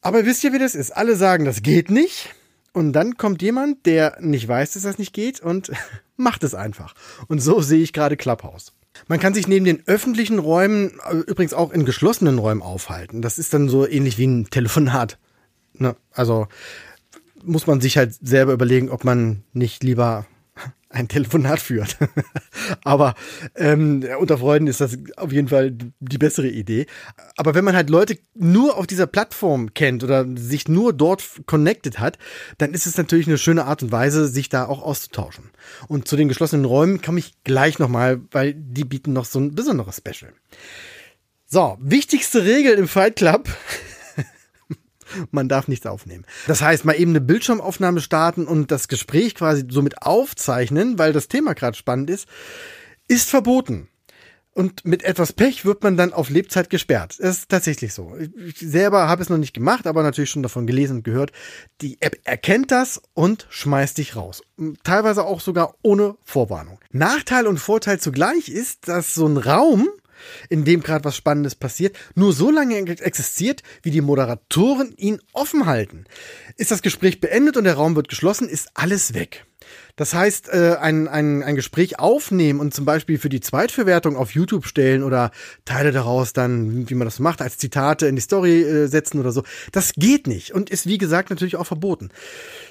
Aber 0.00 0.26
wisst 0.26 0.44
ihr, 0.44 0.52
wie 0.52 0.58
das 0.58 0.74
ist? 0.74 0.90
Alle 0.90 1.16
sagen, 1.16 1.44
das 1.44 1.62
geht 1.62 1.90
nicht. 1.90 2.34
Und 2.72 2.92
dann 2.92 3.16
kommt 3.16 3.40
jemand, 3.40 3.86
der 3.86 4.18
nicht 4.20 4.48
weiß, 4.48 4.72
dass 4.72 4.82
das 4.82 4.98
nicht 4.98 5.12
geht 5.12 5.40
und 5.40 5.70
macht 6.16 6.42
es 6.42 6.54
einfach. 6.54 6.94
Und 7.28 7.40
so 7.40 7.60
sehe 7.60 7.82
ich 7.82 7.92
gerade 7.92 8.16
Clubhouse. 8.16 8.72
Man 9.08 9.20
kann 9.20 9.34
sich 9.34 9.48
neben 9.48 9.64
den 9.64 9.82
öffentlichen 9.86 10.38
Räumen 10.38 11.00
äh, 11.08 11.16
übrigens 11.16 11.54
auch 11.54 11.72
in 11.72 11.84
geschlossenen 11.84 12.38
Räumen 12.38 12.62
aufhalten. 12.62 13.22
Das 13.22 13.38
ist 13.38 13.54
dann 13.54 13.68
so 13.68 13.88
ähnlich 13.88 14.18
wie 14.18 14.26
ein 14.26 14.50
Telefonat. 14.50 15.18
Ne? 15.74 15.96
Also 16.12 16.48
muss 17.44 17.66
man 17.66 17.80
sich 17.80 17.96
halt 17.96 18.14
selber 18.14 18.52
überlegen, 18.52 18.90
ob 18.90 19.04
man 19.04 19.42
nicht 19.52 19.82
lieber 19.82 20.26
ein 20.88 21.08
Telefonat 21.08 21.60
führt. 21.60 21.96
Aber 22.84 23.14
ähm, 23.56 24.04
unter 24.18 24.38
Freunden 24.38 24.68
ist 24.68 24.80
das 24.80 24.96
auf 25.16 25.32
jeden 25.32 25.48
Fall 25.48 25.76
die 26.00 26.18
bessere 26.18 26.48
Idee. 26.48 26.86
Aber 27.36 27.54
wenn 27.54 27.64
man 27.64 27.76
halt 27.76 27.90
Leute 27.90 28.18
nur 28.34 28.76
auf 28.76 28.86
dieser 28.86 29.06
Plattform 29.06 29.74
kennt 29.74 30.04
oder 30.04 30.26
sich 30.36 30.68
nur 30.68 30.92
dort 30.92 31.24
connected 31.46 31.98
hat, 31.98 32.18
dann 32.58 32.72
ist 32.72 32.86
es 32.86 32.96
natürlich 32.96 33.26
eine 33.26 33.38
schöne 33.38 33.64
Art 33.64 33.82
und 33.82 33.92
Weise, 33.92 34.28
sich 34.28 34.48
da 34.48 34.66
auch 34.66 34.82
auszutauschen. 34.82 35.50
Und 35.88 36.08
zu 36.08 36.16
den 36.16 36.28
geschlossenen 36.28 36.64
Räumen 36.64 37.02
komme 37.02 37.18
ich 37.18 37.42
gleich 37.44 37.78
nochmal, 37.78 38.20
weil 38.30 38.54
die 38.54 38.84
bieten 38.84 39.12
noch 39.12 39.24
so 39.24 39.40
ein 39.40 39.54
besonderes 39.54 39.96
Special. 39.96 40.32
So, 41.46 41.76
wichtigste 41.80 42.44
Regel 42.44 42.74
im 42.74 42.88
Fight 42.88 43.16
Club 43.16 43.48
man 45.30 45.48
darf 45.48 45.68
nichts 45.68 45.86
aufnehmen. 45.86 46.24
Das 46.46 46.62
heißt, 46.62 46.84
mal 46.84 46.94
eben 46.94 47.12
eine 47.12 47.20
Bildschirmaufnahme 47.20 48.00
starten 48.00 48.46
und 48.46 48.70
das 48.70 48.88
Gespräch 48.88 49.34
quasi 49.34 49.64
somit 49.68 50.02
aufzeichnen, 50.02 50.98
weil 50.98 51.12
das 51.12 51.28
Thema 51.28 51.54
gerade 51.54 51.76
spannend 51.76 52.10
ist, 52.10 52.28
ist 53.08 53.28
verboten. 53.30 53.88
und 54.54 54.84
mit 54.84 55.02
etwas 55.02 55.32
Pech 55.32 55.64
wird 55.64 55.82
man 55.82 55.96
dann 55.96 56.12
auf 56.12 56.30
Lebzeit 56.30 56.70
gesperrt. 56.70 57.16
Das 57.18 57.38
ist 57.38 57.48
tatsächlich 57.48 57.92
so. 57.92 58.16
Ich 58.46 58.58
selber 58.58 59.08
habe 59.08 59.20
es 59.22 59.28
noch 59.28 59.36
nicht 59.36 59.52
gemacht, 59.52 59.86
aber 59.86 60.02
natürlich 60.02 60.30
schon 60.30 60.42
davon 60.42 60.66
gelesen 60.66 60.98
und 60.98 61.02
gehört. 61.02 61.32
Die 61.80 62.00
App 62.00 62.18
erkennt 62.24 62.70
das 62.70 63.02
und 63.14 63.46
schmeißt 63.50 63.98
dich 63.98 64.16
raus. 64.16 64.42
Teilweise 64.84 65.24
auch 65.24 65.40
sogar 65.40 65.74
ohne 65.82 66.16
Vorwarnung. 66.24 66.78
Nachteil 66.92 67.46
und 67.46 67.58
Vorteil 67.58 67.98
zugleich 67.98 68.48
ist, 68.48 68.88
dass 68.88 69.14
so 69.14 69.26
ein 69.26 69.36
Raum, 69.36 69.88
in 70.48 70.64
dem 70.64 70.82
gerade 70.82 71.04
was 71.04 71.16
Spannendes 71.16 71.54
passiert, 71.54 71.96
nur 72.14 72.32
so 72.32 72.50
lange 72.50 72.76
existiert, 72.76 73.62
wie 73.82 73.90
die 73.90 74.00
Moderatoren 74.00 74.94
ihn 74.96 75.20
offen 75.32 75.66
halten. 75.66 76.04
Ist 76.56 76.70
das 76.70 76.82
Gespräch 76.82 77.20
beendet 77.20 77.56
und 77.56 77.64
der 77.64 77.74
Raum 77.74 77.96
wird 77.96 78.08
geschlossen, 78.08 78.48
ist 78.48 78.70
alles 78.74 79.14
weg. 79.14 79.46
Das 79.96 80.12
heißt, 80.12 80.48
äh, 80.48 80.76
ein, 80.80 81.06
ein, 81.06 81.42
ein 81.42 81.54
Gespräch 81.54 81.98
aufnehmen 81.98 82.60
und 82.60 82.74
zum 82.74 82.84
Beispiel 82.84 83.18
für 83.18 83.28
die 83.28 83.40
Zweitverwertung 83.40 84.16
auf 84.16 84.32
YouTube 84.32 84.66
stellen 84.66 85.02
oder 85.02 85.30
Teile 85.64 85.92
daraus 85.92 86.32
dann, 86.32 86.88
wie 86.88 86.94
man 86.94 87.06
das 87.06 87.20
macht, 87.20 87.40
als 87.40 87.58
Zitate 87.58 88.06
in 88.06 88.16
die 88.16 88.22
Story 88.22 88.62
äh, 88.62 88.86
setzen 88.88 89.20
oder 89.20 89.30
so, 89.30 89.44
das 89.72 89.92
geht 89.94 90.26
nicht 90.26 90.52
und 90.52 90.68
ist 90.68 90.86
wie 90.86 90.98
gesagt 90.98 91.30
natürlich 91.30 91.56
auch 91.56 91.66
verboten. 91.66 92.10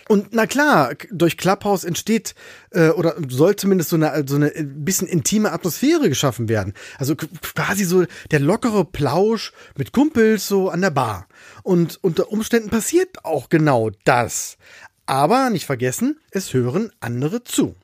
Und 0.09 0.29
na 0.31 0.47
klar, 0.47 0.95
durch 1.11 1.37
Clubhouse 1.37 1.85
entsteht 1.85 2.35
äh, 2.71 2.89
oder 2.89 3.15
soll 3.29 3.55
zumindest 3.55 3.89
so 3.89 3.95
eine, 3.95 4.25
so 4.27 4.35
eine 4.35 4.51
bisschen 4.51 5.07
intime 5.07 5.53
Atmosphäre 5.53 6.09
geschaffen 6.09 6.49
werden. 6.49 6.73
Also 6.97 7.15
quasi 7.15 7.85
so 7.85 8.05
der 8.31 8.41
lockere 8.41 8.83
Plausch 8.83 9.53
mit 9.77 9.93
Kumpels 9.93 10.47
so 10.47 10.69
an 10.69 10.81
der 10.81 10.91
Bar. 10.91 11.27
Und 11.63 11.99
unter 12.03 12.31
Umständen 12.31 12.69
passiert 12.69 13.23
auch 13.23 13.47
genau 13.47 13.91
das. 14.03 14.57
Aber 15.05 15.49
nicht 15.49 15.65
vergessen, 15.65 16.19
es 16.31 16.53
hören 16.53 16.91
andere 16.99 17.43
zu. 17.43 17.75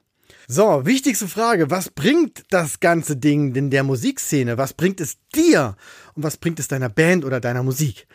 So, 0.48 0.86
wichtigste 0.86 1.28
Frage, 1.28 1.70
was 1.70 1.90
bringt 1.90 2.44
das 2.50 2.80
ganze 2.80 3.18
Ding 3.18 3.54
denn 3.54 3.70
der 3.70 3.84
Musikszene? 3.84 4.58
Was 4.58 4.74
bringt 4.74 5.00
es 5.00 5.18
dir? 5.36 5.76
Und 6.16 6.24
was 6.24 6.38
bringt 6.38 6.60
es 6.60 6.68
deiner 6.68 6.90
Band 6.90 7.24
oder 7.24 7.40
deiner 7.40 7.62
Musik? 7.62 8.08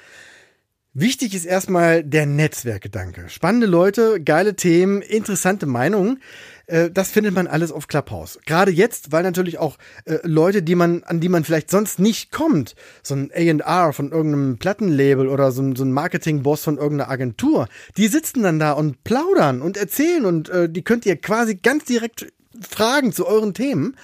Wichtig 0.97 1.35
ist 1.35 1.45
erstmal 1.45 2.05
der 2.05 2.25
Netzwerkgedanke. 2.25 3.29
Spannende 3.29 3.67
Leute, 3.67 4.23
geile 4.23 4.55
Themen, 4.55 5.03
interessante 5.03 5.67
Meinungen. 5.67 6.23
Äh, 6.67 6.91
das 6.91 7.11
findet 7.11 7.35
man 7.35 7.47
alles 7.47 7.73
auf 7.73 7.89
Clubhouse. 7.89 8.39
Gerade 8.47 8.71
jetzt, 8.71 9.13
weil 9.13 9.23
natürlich 9.23 9.59
auch 9.59 9.79
äh, 10.05 10.19
Leute, 10.23 10.63
die 10.63 10.75
man, 10.75 11.03
an 11.05 11.21
die 11.21 11.29
man 11.29 11.45
vielleicht 11.45 11.71
sonst 11.71 11.99
nicht 11.99 12.33
kommt, 12.33 12.75
so 13.03 13.15
ein 13.15 13.31
A&R 13.33 13.93
von 13.93 14.13
irgendeinem 14.13 14.59
Plattenlabel 14.59 15.29
oder 15.29 15.53
so 15.53 15.63
ein, 15.63 15.77
so 15.77 15.85
ein 15.85 15.93
Marketingboss 15.93 16.65
von 16.65 16.79
irgendeiner 16.79 17.11
Agentur, 17.11 17.69
die 17.97 18.09
sitzen 18.09 18.43
dann 18.43 18.59
da 18.59 18.73
und 18.73 19.05
plaudern 19.05 19.63
und 19.63 19.77
erzählen 19.77 20.25
und 20.25 20.49
äh, 20.49 20.69
die 20.69 20.83
könnt 20.83 21.07
ihr 21.07 21.17
quasi 21.17 21.57
ganz 21.57 21.85
direkt 21.85 22.33
fragen 22.61 23.13
zu 23.13 23.27
euren 23.27 23.55
Themen. 23.55 23.97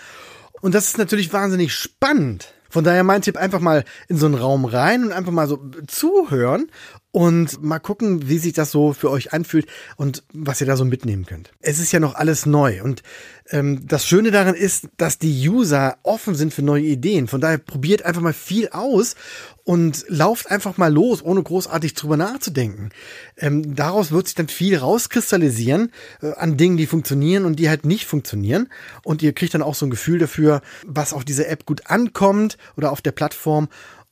Und 0.60 0.74
das 0.74 0.88
ist 0.88 0.98
natürlich 0.98 1.32
wahnsinnig 1.32 1.72
spannend. 1.72 2.52
Von 2.68 2.84
daher 2.84 3.02
mein 3.02 3.22
Tipp, 3.22 3.36
einfach 3.36 3.60
mal 3.60 3.84
in 4.08 4.16
so 4.16 4.26
einen 4.26 4.36
Raum 4.36 4.64
rein 4.64 5.04
und 5.04 5.12
einfach 5.12 5.32
mal 5.32 5.48
so 5.48 5.58
zuhören 5.88 6.70
und 7.12 7.62
mal 7.62 7.80
gucken, 7.80 8.28
wie 8.28 8.38
sich 8.38 8.52
das 8.52 8.70
so 8.70 8.92
für 8.92 9.10
euch 9.10 9.32
anfühlt 9.32 9.66
und 9.96 10.22
was 10.32 10.60
ihr 10.60 10.66
da 10.66 10.76
so 10.76 10.84
mitnehmen 10.84 11.26
könnt. 11.26 11.50
Es 11.60 11.78
ist 11.78 11.92
ja 11.92 12.00
noch 12.00 12.14
alles 12.14 12.46
neu 12.46 12.82
und 12.82 13.02
ähm, 13.50 13.86
das 13.86 14.06
Schöne 14.06 14.30
daran 14.30 14.54
ist, 14.54 14.88
dass 14.96 15.18
die 15.18 15.48
User 15.48 15.98
offen 16.02 16.34
sind 16.34 16.54
für 16.54 16.62
neue 16.62 16.84
Ideen. 16.84 17.26
Von 17.26 17.40
daher 17.40 17.58
probiert 17.58 18.02
einfach 18.02 18.22
mal 18.22 18.32
viel 18.32 18.68
aus 18.68 19.16
und 19.64 20.04
lauft 20.08 20.50
einfach 20.50 20.78
mal 20.78 20.92
los, 20.92 21.22
ohne 21.24 21.42
großartig 21.42 21.94
drüber 21.94 22.16
nachzudenken. 22.16 22.90
Ähm, 23.36 23.74
daraus 23.74 24.10
wird 24.10 24.26
sich 24.26 24.34
dann 24.34 24.48
viel 24.48 24.76
rauskristallisieren 24.76 25.92
äh, 26.22 26.32
an 26.32 26.56
Dingen, 26.56 26.76
die 26.76 26.86
funktionieren 26.86 27.44
und 27.44 27.56
die 27.58 27.68
halt 27.68 27.84
nicht 27.84 28.06
funktionieren. 28.06 28.68
Und 29.04 29.22
ihr 29.22 29.32
kriegt 29.32 29.54
dann 29.54 29.62
auch 29.62 29.74
so 29.74 29.86
ein 29.86 29.90
Gefühl 29.90 30.18
dafür, 30.18 30.62
was 30.86 31.12
auf 31.12 31.24
dieser 31.24 31.48
App 31.48 31.66
gut 31.66 31.86
ankommt 31.86 32.56
oder 32.76 32.92
auf 32.92 33.00
der 33.00 33.12
Plattform 33.12 33.68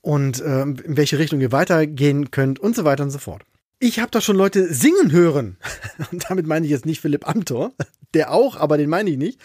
und 0.09 0.41
äh, 0.41 0.63
in 0.63 0.97
welche 0.97 1.19
Richtung 1.19 1.39
ihr 1.43 1.53
weitergehen 1.53 2.31
könnt 2.31 2.59
und 2.59 2.75
so 2.75 2.87
weiter 2.87 3.03
und 3.03 3.11
so 3.11 3.19
fort. 3.19 3.43
Ich 3.79 4.01
habe 4.01 4.11
da 4.11 4.23
schon 4.23 4.37
Leute 4.37 4.73
singen 4.73 5.13
hören. 5.13 5.59
Und 6.11 6.25
damit 6.29 6.47
meine 6.47 6.65
ich 6.65 6.73
jetzt 6.73 6.87
nicht 6.87 7.01
Philipp 7.01 7.29
Amthor, 7.29 7.73
der 8.13 8.33
auch, 8.33 8.57
aber 8.57 8.77
den 8.77 8.89
meine 8.89 9.11
ich 9.11 9.19
nicht, 9.19 9.39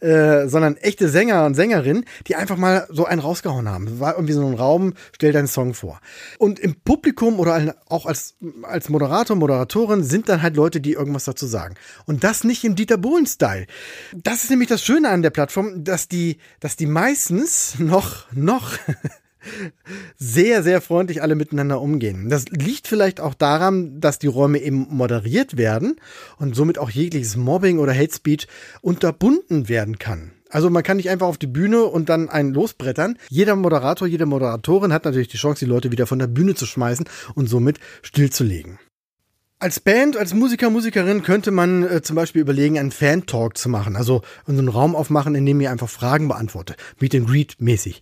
äh, 0.00 0.46
sondern 0.48 0.76
echte 0.76 1.08
Sänger 1.08 1.46
und 1.46 1.54
Sängerinnen, 1.54 2.04
die 2.26 2.34
einfach 2.34 2.56
mal 2.56 2.86
so 2.90 3.06
einen 3.06 3.20
rausgehauen 3.20 3.68
haben. 3.68 4.00
War 4.00 4.16
irgendwie 4.16 4.34
so 4.34 4.44
ein 4.44 4.54
Raum, 4.54 4.92
stell 5.14 5.32
deinen 5.32 5.46
Song 5.46 5.72
vor. 5.72 6.00
Und 6.38 6.58
im 6.58 6.74
Publikum 6.80 7.38
oder 7.38 7.76
auch 7.86 8.04
als, 8.04 8.34
als 8.64 8.88
Moderator, 8.88 9.36
Moderatorin 9.36 10.02
sind 10.02 10.28
dann 10.28 10.42
halt 10.42 10.56
Leute, 10.56 10.80
die 10.80 10.92
irgendwas 10.94 11.24
dazu 11.24 11.46
sagen. 11.46 11.76
Und 12.04 12.24
das 12.24 12.44
nicht 12.44 12.64
im 12.64 12.74
Dieter 12.74 12.98
Bohlen-Style. 12.98 13.66
Das 14.14 14.42
ist 14.42 14.50
nämlich 14.50 14.68
das 14.68 14.84
Schöne 14.84 15.08
an 15.08 15.22
der 15.22 15.30
Plattform, 15.30 15.84
dass 15.84 16.08
die, 16.08 16.38
dass 16.58 16.76
die 16.76 16.86
meistens 16.86 17.78
noch, 17.78 18.30
noch 18.32 18.72
sehr, 20.16 20.62
sehr 20.62 20.80
freundlich 20.80 21.22
alle 21.22 21.34
miteinander 21.34 21.80
umgehen. 21.80 22.28
Das 22.28 22.46
liegt 22.48 22.88
vielleicht 22.88 23.20
auch 23.20 23.34
daran, 23.34 24.00
dass 24.00 24.18
die 24.18 24.26
Räume 24.26 24.58
eben 24.58 24.86
moderiert 24.90 25.56
werden 25.56 25.96
und 26.38 26.54
somit 26.54 26.78
auch 26.78 26.90
jegliches 26.90 27.36
Mobbing 27.36 27.78
oder 27.78 27.94
Hate 27.94 28.14
Speech 28.14 28.48
unterbunden 28.80 29.68
werden 29.68 29.98
kann. 29.98 30.32
Also 30.50 30.70
man 30.70 30.82
kann 30.82 30.96
nicht 30.96 31.10
einfach 31.10 31.26
auf 31.26 31.38
die 31.38 31.46
Bühne 31.46 31.84
und 31.84 32.08
dann 32.08 32.28
einen 32.30 32.54
losbrettern. 32.54 33.18
Jeder 33.28 33.54
Moderator, 33.54 34.08
jede 34.08 34.26
Moderatorin 34.26 34.92
hat 34.92 35.04
natürlich 35.04 35.28
die 35.28 35.36
Chance, 35.36 35.64
die 35.64 35.70
Leute 35.70 35.92
wieder 35.92 36.06
von 36.06 36.18
der 36.18 36.26
Bühne 36.26 36.54
zu 36.54 36.66
schmeißen 36.66 37.06
und 37.34 37.48
somit 37.48 37.78
stillzulegen. 38.02 38.78
Als 39.60 39.80
Band, 39.80 40.16
als 40.16 40.34
Musiker, 40.34 40.70
Musikerin 40.70 41.24
könnte 41.24 41.50
man 41.50 41.82
äh, 41.82 42.00
zum 42.00 42.14
Beispiel 42.14 42.40
überlegen, 42.40 42.78
einen 42.78 42.92
Fan-Talk 42.92 43.58
zu 43.58 43.68
machen. 43.68 43.96
Also 43.96 44.22
einen 44.46 44.68
Raum 44.68 44.94
aufmachen, 44.94 45.34
in 45.34 45.44
dem 45.44 45.60
ihr 45.60 45.72
einfach 45.72 45.88
Fragen 45.88 46.28
beantwortet. 46.28 46.76
Meet 47.00 47.16
and 47.16 47.28
Greet 47.28 47.56
mäßig. 47.58 48.00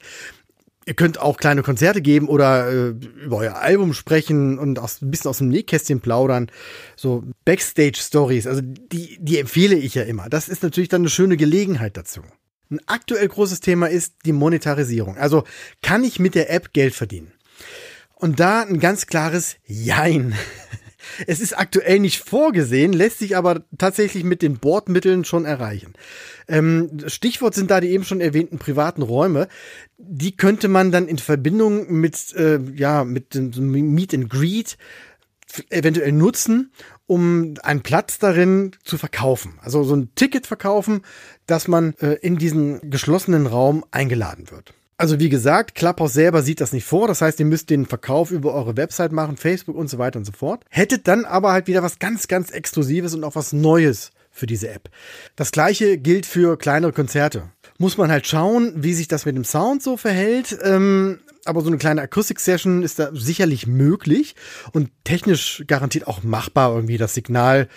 Ihr 0.89 0.95
könnt 0.95 1.21
auch 1.21 1.37
kleine 1.37 1.65
Konzerte 1.65 2.01
geben 2.01 2.29
oder 2.29 2.71
äh, 2.71 2.89
über 3.25 3.39
euer 3.39 3.57
Album 3.57 3.93
sprechen 3.93 4.57
und 4.57 4.79
aus, 4.79 5.03
ein 5.03 5.11
bisschen 5.11 5.29
aus 5.29 5.39
dem 5.39 5.49
Nähkästchen 5.49 6.01
plaudern. 6.01 6.49
So 6.95 7.25
Backstage-Stories, 7.45 8.47
also 8.47 8.63
die, 8.63 9.19
die 9.21 9.39
empfehle 9.39 9.75
ich 9.75 9.97
ja 9.97 10.05
immer. 10.05 10.29
Das 10.29 10.49
ist 10.49 10.63
natürlich 10.63 10.89
dann 10.89 11.03
eine 11.03 11.11
schöne 11.11 11.37
Gelegenheit 11.37 11.97
dazu. 11.97 12.23
Ein 12.71 12.81
aktuell 12.87 13.27
großes 13.27 13.59
Thema 13.59 13.89
ist 13.89 14.15
die 14.25 14.33
Monetarisierung. 14.33 15.17
Also 15.17 15.43
kann 15.83 16.05
ich 16.05 16.21
mit 16.21 16.37
der 16.37 16.53
App 16.53 16.73
Geld 16.73 16.95
verdienen? 16.95 17.33
Und 18.15 18.39
da 18.39 18.63
ein 18.63 18.79
ganz 18.79 19.07
klares 19.07 19.57
Jein. 19.67 20.35
Es 21.27 21.41
ist 21.41 21.59
aktuell 21.59 21.99
nicht 21.99 22.23
vorgesehen, 22.23 22.93
lässt 22.93 23.19
sich 23.19 23.37
aber 23.37 23.65
tatsächlich 23.79 24.25
mit 24.25 24.43
den 24.43 24.59
Bordmitteln 24.59 25.25
schon 25.25 25.45
erreichen. 25.45 25.95
Ähm, 26.49 26.91
Stichwort 27.07 27.55
sind 27.55 27.71
da 27.71 27.81
die 27.81 27.89
eben 27.89 28.05
schon 28.05 28.21
erwähnten 28.21 28.59
privaten 28.59 29.03
Räume. 29.03 29.49
Die 29.99 30.37
könnte 30.37 30.69
man 30.69 30.93
dann 30.93 31.09
in 31.09 31.19
Verbindung 31.19 31.91
mit, 31.93 32.35
äh, 32.35 32.61
ja, 32.75 33.05
mit 33.05 33.35
dem 33.35 33.71
Meet 33.71 34.15
and 34.15 34.31
Greet 34.31 34.77
eventuell 35.71 36.13
nutzen, 36.13 36.73
um 37.07 37.55
einen 37.63 37.83
Platz 37.83 38.19
darin 38.19 38.73
zu 38.85 38.99
verkaufen. 38.99 39.59
Also 39.63 39.85
so 39.85 39.95
ein 39.95 40.11
Ticket 40.15 40.47
verkaufen, 40.47 41.03
dass 41.47 41.69
man 41.69 41.95
äh, 42.01 42.15
in 42.15 42.37
diesen 42.37 42.91
geschlossenen 42.91 43.47
Raum 43.47 43.85
eingeladen 43.91 44.51
wird. 44.51 44.75
Also 44.99 45.21
wie 45.21 45.29
gesagt, 45.29 45.75
Clubhouse 45.75 46.15
selber 46.15 46.43
sieht 46.43 46.61
das 46.61 46.73
nicht 46.73 46.85
vor. 46.85 47.07
Das 47.07 47.21
heißt, 47.21 47.39
ihr 47.39 47.47
müsst 47.47 47.69
den 47.69 47.85
Verkauf 47.85 48.31
über 48.31 48.55
eure 48.55 48.77
Website 48.77 49.13
machen, 49.13 49.37
Facebook 49.37 49.77
und 49.77 49.89
so 49.89 49.99
weiter 49.99 50.19
und 50.19 50.25
so 50.25 50.33
fort. 50.33 50.65
Hättet 50.71 51.07
dann 51.07 51.25
aber 51.25 51.53
halt 51.53 51.67
wieder 51.67 51.83
was 51.83 51.99
ganz, 51.99 52.29
ganz 52.29 52.51
Exklusives 52.51 53.15
und 53.15 53.25
auch 53.25 53.35
was 53.35 53.53
Neues 53.53 54.13
für 54.31 54.47
diese 54.47 54.69
App. 54.69 54.89
Das 55.35 55.53
gleiche 55.53 55.99
gilt 55.99 56.27
für 56.27 56.57
kleinere 56.57 56.93
Konzerte. 56.93 57.51
Muss 57.79 57.99
man 57.99 58.11
halt 58.11 58.27
schauen, 58.27 58.73
wie 58.77 58.95
sich 58.95 59.09
das 59.09 59.27
mit 59.27 59.37
dem 59.37 59.45
Sound 59.45 59.83
so 59.83 59.97
verhält. 59.97 60.57
Ähm, 60.63 61.21
aber 61.45 61.61
so 61.61 61.69
eine 61.69 61.79
kleine 61.79 62.03
Akustik-Session 62.03 62.83
ist 62.83 62.99
da 62.99 63.11
sicherlich 63.13 63.67
möglich 63.67 64.35
und 64.73 64.91
technisch 65.05 65.65
garantiert 65.67 66.07
auch 66.07 66.23
machbar, 66.23 66.75
irgendwie 66.75 66.99
das 66.99 67.15
Signal 67.15 67.69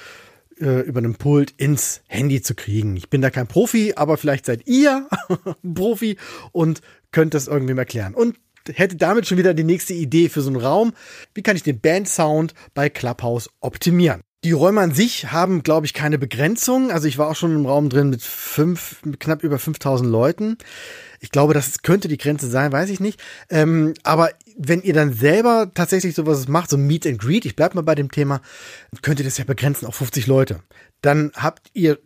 äh, 0.59 0.81
über 0.81 0.99
einen 0.99 1.15
Pult 1.15 1.51
ins 1.57 2.01
Handy 2.07 2.41
zu 2.41 2.55
kriegen. 2.55 2.95
Ich 2.97 3.09
bin 3.09 3.21
da 3.21 3.29
kein 3.29 3.47
Profi, 3.47 3.93
aber 3.95 4.17
vielleicht 4.17 4.45
seid 4.45 4.67
ihr 4.67 5.07
Profi 5.73 6.17
und 6.51 6.81
könnt 7.11 7.33
das 7.33 7.47
irgendwem 7.47 7.77
erklären. 7.77 8.13
Und 8.13 8.35
hätte 8.73 8.95
damit 8.95 9.27
schon 9.27 9.37
wieder 9.37 9.53
die 9.53 9.63
nächste 9.63 9.93
Idee 9.93 10.29
für 10.29 10.41
so 10.41 10.49
einen 10.49 10.61
Raum. 10.61 10.93
Wie 11.33 11.41
kann 11.41 11.55
ich 11.55 11.63
den 11.63 11.79
Band-Sound 11.79 12.53
bei 12.73 12.89
Clubhouse 12.89 13.49
optimieren? 13.61 14.21
Die 14.45 14.53
Räume 14.53 14.79
an 14.79 14.93
sich 14.93 15.33
haben, 15.33 15.63
glaube 15.63 15.85
ich, 15.85 15.93
keine 15.93 16.17
Begrenzung. 16.17 16.91
Also 16.91 17.09
ich 17.09 17.17
war 17.17 17.27
auch 17.27 17.35
schon 17.35 17.53
im 17.53 17.65
Raum 17.65 17.89
drin 17.89 18.09
mit 18.09 18.21
fünf, 18.21 19.03
mit 19.03 19.19
knapp 19.19 19.43
über 19.43 19.59
5000 19.59 20.09
Leuten. 20.09 20.57
Ich 21.19 21.31
glaube, 21.31 21.53
das 21.53 21.81
könnte 21.81 22.07
die 22.07 22.17
Grenze 22.17 22.49
sein, 22.49 22.71
weiß 22.71 22.89
ich 22.89 23.01
nicht. 23.01 23.21
Ähm, 23.49 23.95
aber 24.03 24.29
wenn 24.57 24.81
ihr 24.81 24.93
dann 24.93 25.11
selber 25.11 25.71
tatsächlich 25.73 26.15
sowas 26.15 26.47
macht, 26.47 26.69
so 26.69 26.77
Meet 26.77 27.07
and 27.07 27.19
Greet, 27.19 27.43
ich 27.43 27.57
bleib 27.57 27.75
mal 27.75 27.81
bei 27.81 27.95
dem 27.95 28.11
Thema, 28.11 28.41
könnt 29.01 29.19
ihr 29.19 29.25
das 29.25 29.37
ja 29.37 29.43
begrenzen 29.43 29.85
auf 29.85 29.95
50 29.95 30.27
Leute. 30.27 30.61
Dann 31.01 31.31
habt 31.35 31.69
ihr 31.73 31.99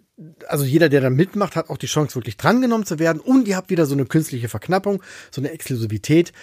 also 0.48 0.64
jeder, 0.64 0.90
der 0.90 1.02
da 1.02 1.10
mitmacht, 1.10 1.56
hat 1.56 1.70
auch 1.70 1.78
die 1.78 1.88
Chance, 1.88 2.16
wirklich 2.16 2.38
drangenommen 2.38 2.86
zu 2.86 3.00
werden. 3.00 3.20
Und 3.20 3.48
ihr 3.48 3.56
habt 3.56 3.70
wieder 3.70 3.86
so 3.86 3.94
eine 3.94 4.06
künstliche 4.06 4.50
Verknappung, 4.50 5.02
so 5.32 5.42
eine 5.42 5.52
Exklusivität, 5.52 6.34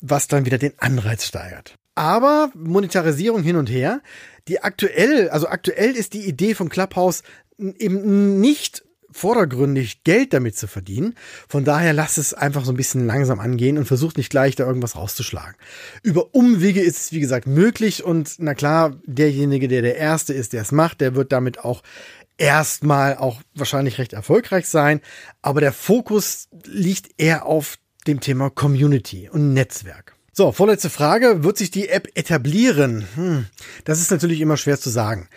was 0.00 0.28
dann 0.28 0.46
wieder 0.46 0.58
den 0.58 0.72
Anreiz 0.78 1.24
steigert. 1.24 1.76
Aber 1.94 2.50
Monetarisierung 2.54 3.42
hin 3.42 3.56
und 3.56 3.70
her. 3.70 4.00
Die 4.48 4.62
aktuell, 4.62 5.30
also 5.30 5.48
aktuell 5.48 5.92
ist 5.92 6.12
die 6.12 6.26
Idee 6.26 6.54
von 6.54 6.68
Clubhouse 6.68 7.22
eben 7.58 8.40
nicht 8.40 8.84
vordergründig 9.14 10.02
Geld 10.02 10.32
damit 10.32 10.56
zu 10.56 10.66
verdienen. 10.66 11.14
Von 11.48 11.64
daher 11.64 11.92
lasst 11.92 12.18
es 12.18 12.34
einfach 12.34 12.64
so 12.64 12.72
ein 12.72 12.76
bisschen 12.76 13.06
langsam 13.06 13.38
angehen 13.38 13.78
und 13.78 13.86
versucht 13.86 14.16
nicht 14.16 14.28
gleich 14.28 14.56
da 14.56 14.66
irgendwas 14.66 14.96
rauszuschlagen. 14.96 15.54
Über 16.02 16.34
Umwege 16.34 16.80
ist 16.80 16.98
es, 16.98 17.12
wie 17.12 17.20
gesagt, 17.20 17.46
möglich 17.46 18.02
und 18.02 18.34
na 18.38 18.54
klar, 18.54 18.96
derjenige, 19.06 19.68
der 19.68 19.82
der 19.82 19.96
Erste 19.96 20.34
ist, 20.34 20.52
der 20.52 20.62
es 20.62 20.72
macht, 20.72 21.00
der 21.00 21.14
wird 21.14 21.30
damit 21.30 21.60
auch 21.60 21.82
erstmal 22.38 23.16
auch 23.16 23.40
wahrscheinlich 23.54 23.98
recht 23.98 24.12
erfolgreich 24.12 24.68
sein. 24.68 25.00
Aber 25.42 25.60
der 25.60 25.72
Fokus 25.72 26.48
liegt 26.66 27.20
eher 27.20 27.46
auf 27.46 27.76
dem 28.06 28.20
Thema 28.20 28.50
Community 28.50 29.28
und 29.28 29.54
Netzwerk. 29.54 30.16
So, 30.32 30.50
vorletzte 30.52 30.90
Frage. 30.90 31.44
Wird 31.44 31.58
sich 31.58 31.70
die 31.70 31.88
App 31.88 32.08
etablieren? 32.14 33.06
Hm, 33.14 33.46
das 33.84 34.00
ist 34.00 34.10
natürlich 34.10 34.40
immer 34.40 34.56
schwer 34.56 34.78
zu 34.78 34.90
sagen. 34.90 35.28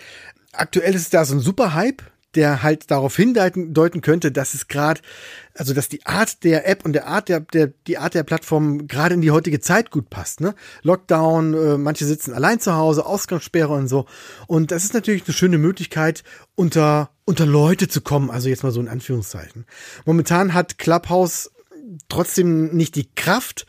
Aktuell 0.53 0.95
ist 0.95 1.13
da 1.13 1.23
so 1.23 1.35
ein 1.35 1.39
Super-Hype 1.39 2.01
der 2.37 2.63
halt 2.63 2.89
darauf 2.91 3.15
hindeuten 3.15 4.01
könnte, 4.01 4.31
dass 4.31 4.53
es 4.53 4.67
gerade, 4.67 5.01
also 5.55 5.73
dass 5.73 5.89
die 5.89 6.05
Art 6.05 6.43
der 6.43 6.67
App 6.69 6.85
und 6.85 6.93
der 6.93 7.07
Art 7.07 7.27
der, 7.27 7.41
der 7.41 7.73
die 7.87 7.97
Art 7.97 8.13
der 8.13 8.23
Plattform 8.23 8.87
gerade 8.87 9.15
in 9.15 9.21
die 9.21 9.31
heutige 9.31 9.59
Zeit 9.59 9.91
gut 9.91 10.09
passt. 10.09 10.39
Ne? 10.39 10.55
Lockdown, 10.83 11.53
äh, 11.53 11.77
manche 11.77 12.05
sitzen 12.05 12.33
allein 12.33 12.59
zu 12.59 12.75
Hause, 12.75 13.05
Ausgangssperre 13.05 13.73
und 13.73 13.87
so. 13.87 14.05
Und 14.45 14.71
das 14.71 14.85
ist 14.85 14.93
natürlich 14.93 15.25
eine 15.25 15.33
schöne 15.33 15.57
Möglichkeit, 15.57 16.23
unter 16.55 17.09
unter 17.25 17.45
Leute 17.45 17.89
zu 17.89 17.99
kommen. 17.99 18.29
Also 18.29 18.47
jetzt 18.47 18.63
mal 18.63 18.71
so 18.71 18.79
in 18.79 18.87
Anführungszeichen. 18.87 19.65
Momentan 20.05 20.53
hat 20.53 20.77
Clubhouse 20.77 21.51
trotzdem 22.07 22.75
nicht 22.75 22.95
die 22.95 23.09
Kraft, 23.15 23.65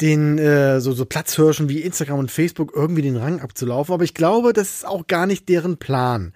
den 0.00 0.38
äh, 0.38 0.80
so, 0.80 0.92
so 0.92 1.04
Platzhirschen 1.04 1.68
wie 1.68 1.80
Instagram 1.80 2.18
und 2.18 2.30
Facebook 2.30 2.72
irgendwie 2.74 3.02
den 3.02 3.16
Rang 3.16 3.40
abzulaufen. 3.40 3.94
Aber 3.94 4.04
ich 4.04 4.14
glaube, 4.14 4.52
das 4.52 4.76
ist 4.76 4.86
auch 4.86 5.06
gar 5.06 5.26
nicht 5.26 5.48
deren 5.48 5.78
Plan 5.78 6.34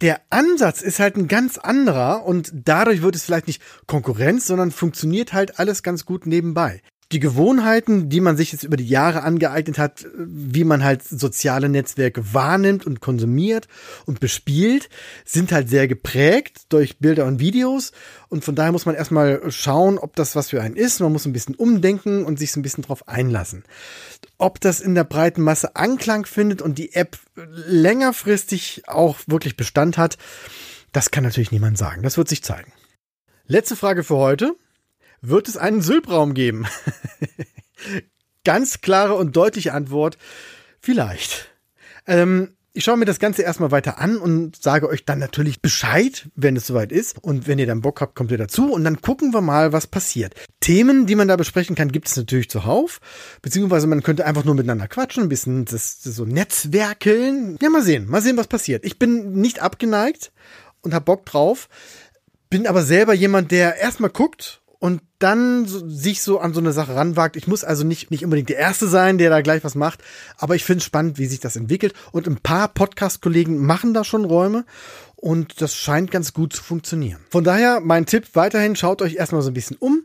der 0.00 0.20
Ansatz 0.30 0.80
ist 0.82 0.98
halt 0.98 1.16
ein 1.16 1.28
ganz 1.28 1.58
anderer 1.58 2.24
und 2.24 2.50
dadurch 2.54 3.02
wird 3.02 3.14
es 3.14 3.24
vielleicht 3.24 3.46
nicht 3.46 3.62
Konkurrenz, 3.86 4.46
sondern 4.46 4.70
funktioniert 4.70 5.32
halt 5.32 5.58
alles 5.58 5.82
ganz 5.82 6.04
gut 6.04 6.26
nebenbei 6.26 6.82
die 7.12 7.18
Gewohnheiten, 7.18 8.08
die 8.08 8.20
man 8.20 8.36
sich 8.36 8.52
jetzt 8.52 8.62
über 8.62 8.76
die 8.76 8.86
Jahre 8.86 9.22
angeeignet 9.22 9.78
hat, 9.78 10.06
wie 10.16 10.62
man 10.62 10.84
halt 10.84 11.02
soziale 11.02 11.68
Netzwerke 11.68 12.32
wahrnimmt 12.32 12.86
und 12.86 13.00
konsumiert 13.00 13.66
und 14.06 14.20
bespielt, 14.20 14.88
sind 15.24 15.50
halt 15.50 15.68
sehr 15.68 15.88
geprägt 15.88 16.66
durch 16.68 16.98
Bilder 16.98 17.26
und 17.26 17.40
Videos. 17.40 17.90
Und 18.28 18.44
von 18.44 18.54
daher 18.54 18.70
muss 18.70 18.86
man 18.86 18.94
erstmal 18.94 19.50
schauen, 19.50 19.98
ob 19.98 20.14
das 20.14 20.36
was 20.36 20.50
für 20.50 20.62
einen 20.62 20.76
ist. 20.76 21.00
Man 21.00 21.10
muss 21.10 21.26
ein 21.26 21.32
bisschen 21.32 21.56
umdenken 21.56 22.24
und 22.24 22.38
sich 22.38 22.52
so 22.52 22.60
ein 22.60 22.62
bisschen 22.62 22.84
drauf 22.84 23.08
einlassen. 23.08 23.64
Ob 24.38 24.60
das 24.60 24.80
in 24.80 24.94
der 24.94 25.04
breiten 25.04 25.42
Masse 25.42 25.74
Anklang 25.74 26.26
findet 26.26 26.62
und 26.62 26.78
die 26.78 26.94
App 26.94 27.18
längerfristig 27.34 28.84
auch 28.86 29.18
wirklich 29.26 29.56
Bestand 29.56 29.98
hat, 29.98 30.16
das 30.92 31.10
kann 31.10 31.24
natürlich 31.24 31.50
niemand 31.50 31.76
sagen. 31.76 32.02
Das 32.02 32.16
wird 32.16 32.28
sich 32.28 32.44
zeigen. 32.44 32.72
Letzte 33.46 33.74
Frage 33.74 34.04
für 34.04 34.16
heute 34.16 34.54
wird 35.20 35.48
es 35.48 35.56
einen 35.56 35.82
Sylbraum 35.82 36.34
geben? 36.34 36.66
Ganz 38.44 38.80
klare 38.80 39.14
und 39.14 39.36
deutliche 39.36 39.74
Antwort, 39.74 40.16
vielleicht. 40.80 41.50
Ähm, 42.06 42.56
ich 42.72 42.84
schaue 42.84 42.96
mir 42.96 43.04
das 43.04 43.18
Ganze 43.18 43.42
erstmal 43.42 43.72
weiter 43.72 43.98
an 43.98 44.16
und 44.16 44.62
sage 44.62 44.88
euch 44.88 45.04
dann 45.04 45.18
natürlich 45.18 45.60
Bescheid, 45.60 46.28
wenn 46.36 46.54
es 46.54 46.68
soweit 46.68 46.92
ist. 46.92 47.18
Und 47.20 47.48
wenn 47.48 47.58
ihr 47.58 47.66
dann 47.66 47.80
Bock 47.80 48.00
habt, 48.00 48.14
kommt 48.14 48.30
ihr 48.30 48.38
dazu 48.38 48.72
und 48.72 48.84
dann 48.84 49.00
gucken 49.00 49.34
wir 49.34 49.40
mal, 49.40 49.72
was 49.72 49.88
passiert. 49.88 50.34
Themen, 50.60 51.06
die 51.06 51.16
man 51.16 51.26
da 51.26 51.34
besprechen 51.34 51.74
kann, 51.74 51.90
gibt 51.90 52.06
es 52.06 52.16
natürlich 52.16 52.48
zuhauf. 52.48 53.00
Beziehungsweise 53.42 53.88
man 53.88 54.04
könnte 54.04 54.24
einfach 54.24 54.44
nur 54.44 54.54
miteinander 54.54 54.86
quatschen, 54.86 55.24
ein 55.24 55.28
bisschen 55.28 55.64
das, 55.64 56.00
das 56.00 56.14
so 56.14 56.24
netzwerkeln. 56.24 57.58
Ja, 57.60 57.70
mal 57.70 57.82
sehen, 57.82 58.08
mal 58.08 58.22
sehen, 58.22 58.36
was 58.36 58.46
passiert. 58.46 58.84
Ich 58.84 59.00
bin 59.00 59.32
nicht 59.32 59.60
abgeneigt 59.60 60.32
und 60.82 60.94
hab 60.94 61.06
Bock 61.06 61.26
drauf. 61.26 61.68
Bin 62.50 62.68
aber 62.68 62.82
selber 62.82 63.14
jemand, 63.14 63.50
der 63.50 63.76
erstmal 63.76 64.10
guckt 64.10 64.59
dann 65.20 65.66
so, 65.66 65.88
sich 65.88 66.22
so 66.22 66.40
an 66.40 66.52
so 66.52 66.60
eine 66.60 66.72
Sache 66.72 66.96
ranwagt. 66.96 67.36
Ich 67.36 67.46
muss 67.46 67.64
also 67.64 67.84
nicht, 67.84 68.10
nicht 68.10 68.24
unbedingt 68.24 68.48
der 68.48 68.58
Erste 68.58 68.88
sein, 68.88 69.18
der 69.18 69.30
da 69.30 69.40
gleich 69.40 69.62
was 69.62 69.74
macht, 69.74 70.02
aber 70.36 70.56
ich 70.56 70.64
finde 70.64 70.78
es 70.78 70.84
spannend, 70.84 71.18
wie 71.18 71.26
sich 71.26 71.40
das 71.40 71.56
entwickelt. 71.56 71.94
Und 72.12 72.26
ein 72.26 72.36
paar 72.36 72.68
Podcast-Kollegen 72.68 73.58
machen 73.58 73.94
da 73.94 74.04
schon 74.04 74.24
Räume 74.24 74.64
und 75.16 75.60
das 75.60 75.74
scheint 75.74 76.10
ganz 76.10 76.32
gut 76.32 76.54
zu 76.54 76.62
funktionieren. 76.62 77.20
Von 77.30 77.44
daher 77.44 77.80
mein 77.80 78.06
Tipp 78.06 78.28
weiterhin, 78.34 78.76
schaut 78.76 79.02
euch 79.02 79.14
erstmal 79.14 79.42
so 79.42 79.50
ein 79.50 79.54
bisschen 79.54 79.76
um 79.76 80.04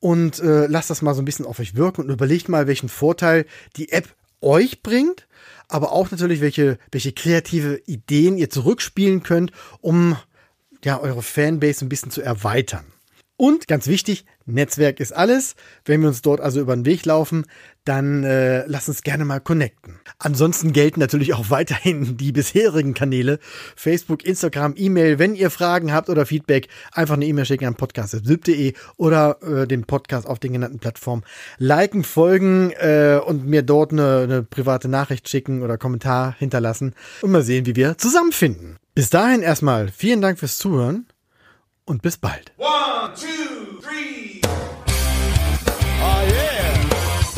und 0.00 0.40
äh, 0.40 0.66
lasst 0.66 0.90
das 0.90 1.02
mal 1.02 1.14
so 1.14 1.22
ein 1.22 1.26
bisschen 1.26 1.46
auf 1.46 1.60
euch 1.60 1.76
wirken 1.76 2.02
und 2.02 2.10
überlegt 2.10 2.48
mal, 2.48 2.66
welchen 2.66 2.88
Vorteil 2.88 3.46
die 3.76 3.92
App 3.92 4.08
euch 4.40 4.82
bringt, 4.82 5.26
aber 5.68 5.92
auch 5.92 6.10
natürlich, 6.10 6.40
welche, 6.40 6.78
welche 6.90 7.12
kreative 7.12 7.80
Ideen 7.86 8.36
ihr 8.36 8.50
zurückspielen 8.50 9.22
könnt, 9.22 9.52
um 9.80 10.16
ja, 10.84 11.00
eure 11.00 11.22
Fanbase 11.22 11.84
ein 11.84 11.88
bisschen 11.88 12.10
zu 12.10 12.20
erweitern. 12.20 12.84
Und 13.36 13.66
ganz 13.66 13.86
wichtig, 13.86 14.26
Netzwerk 14.46 15.00
ist 15.00 15.12
alles. 15.12 15.54
Wenn 15.84 16.00
wir 16.00 16.08
uns 16.08 16.22
dort 16.22 16.40
also 16.40 16.60
über 16.60 16.74
den 16.74 16.84
Weg 16.84 17.04
laufen, 17.04 17.46
dann 17.84 18.24
äh, 18.24 18.64
lass 18.66 18.88
uns 18.88 19.02
gerne 19.02 19.24
mal 19.24 19.40
connecten. 19.40 20.00
Ansonsten 20.18 20.72
gelten 20.72 21.00
natürlich 21.00 21.34
auch 21.34 21.46
weiterhin 21.50 22.16
die 22.16 22.32
bisherigen 22.32 22.94
Kanäle. 22.94 23.38
Facebook, 23.76 24.24
Instagram, 24.24 24.74
E-Mail. 24.76 25.18
Wenn 25.18 25.34
ihr 25.34 25.50
Fragen 25.50 25.92
habt 25.92 26.08
oder 26.08 26.26
Feedback, 26.26 26.68
einfach 26.92 27.14
eine 27.14 27.26
E-Mail 27.26 27.44
schicken 27.44 27.66
an 27.66 27.74
podcast.sib.de 27.74 28.72
oder 28.96 29.38
äh, 29.42 29.66
den 29.66 29.84
Podcast 29.84 30.26
auf 30.26 30.38
den 30.38 30.52
genannten 30.52 30.78
Plattformen. 30.78 31.24
Liken, 31.58 32.04
folgen 32.04 32.70
äh, 32.72 33.20
und 33.24 33.46
mir 33.46 33.62
dort 33.62 33.92
eine, 33.92 34.20
eine 34.22 34.42
private 34.42 34.88
Nachricht 34.88 35.28
schicken 35.28 35.62
oder 35.62 35.78
Kommentar 35.78 36.34
hinterlassen 36.38 36.94
und 37.22 37.30
mal 37.30 37.42
sehen, 37.42 37.66
wie 37.66 37.76
wir 37.76 37.98
zusammenfinden. 37.98 38.76
Bis 38.94 39.10
dahin 39.10 39.42
erstmal 39.42 39.88
vielen 39.88 40.20
Dank 40.20 40.38
fürs 40.38 40.56
Zuhören 40.56 41.06
und 41.84 42.02
bis 42.02 42.16
bald. 42.16 42.52
One, 42.58 43.12
two, 43.14 43.53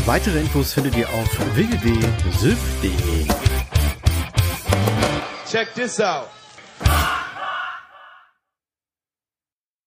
Weitere 0.06 0.38
Infos 0.38 0.72
findet 0.72 0.96
ihr 0.96 1.08
auf 1.10 1.28
www.sylph.de. 1.56 3.26
Check 5.50 5.74
this 5.74 6.00
out. 6.00 6.28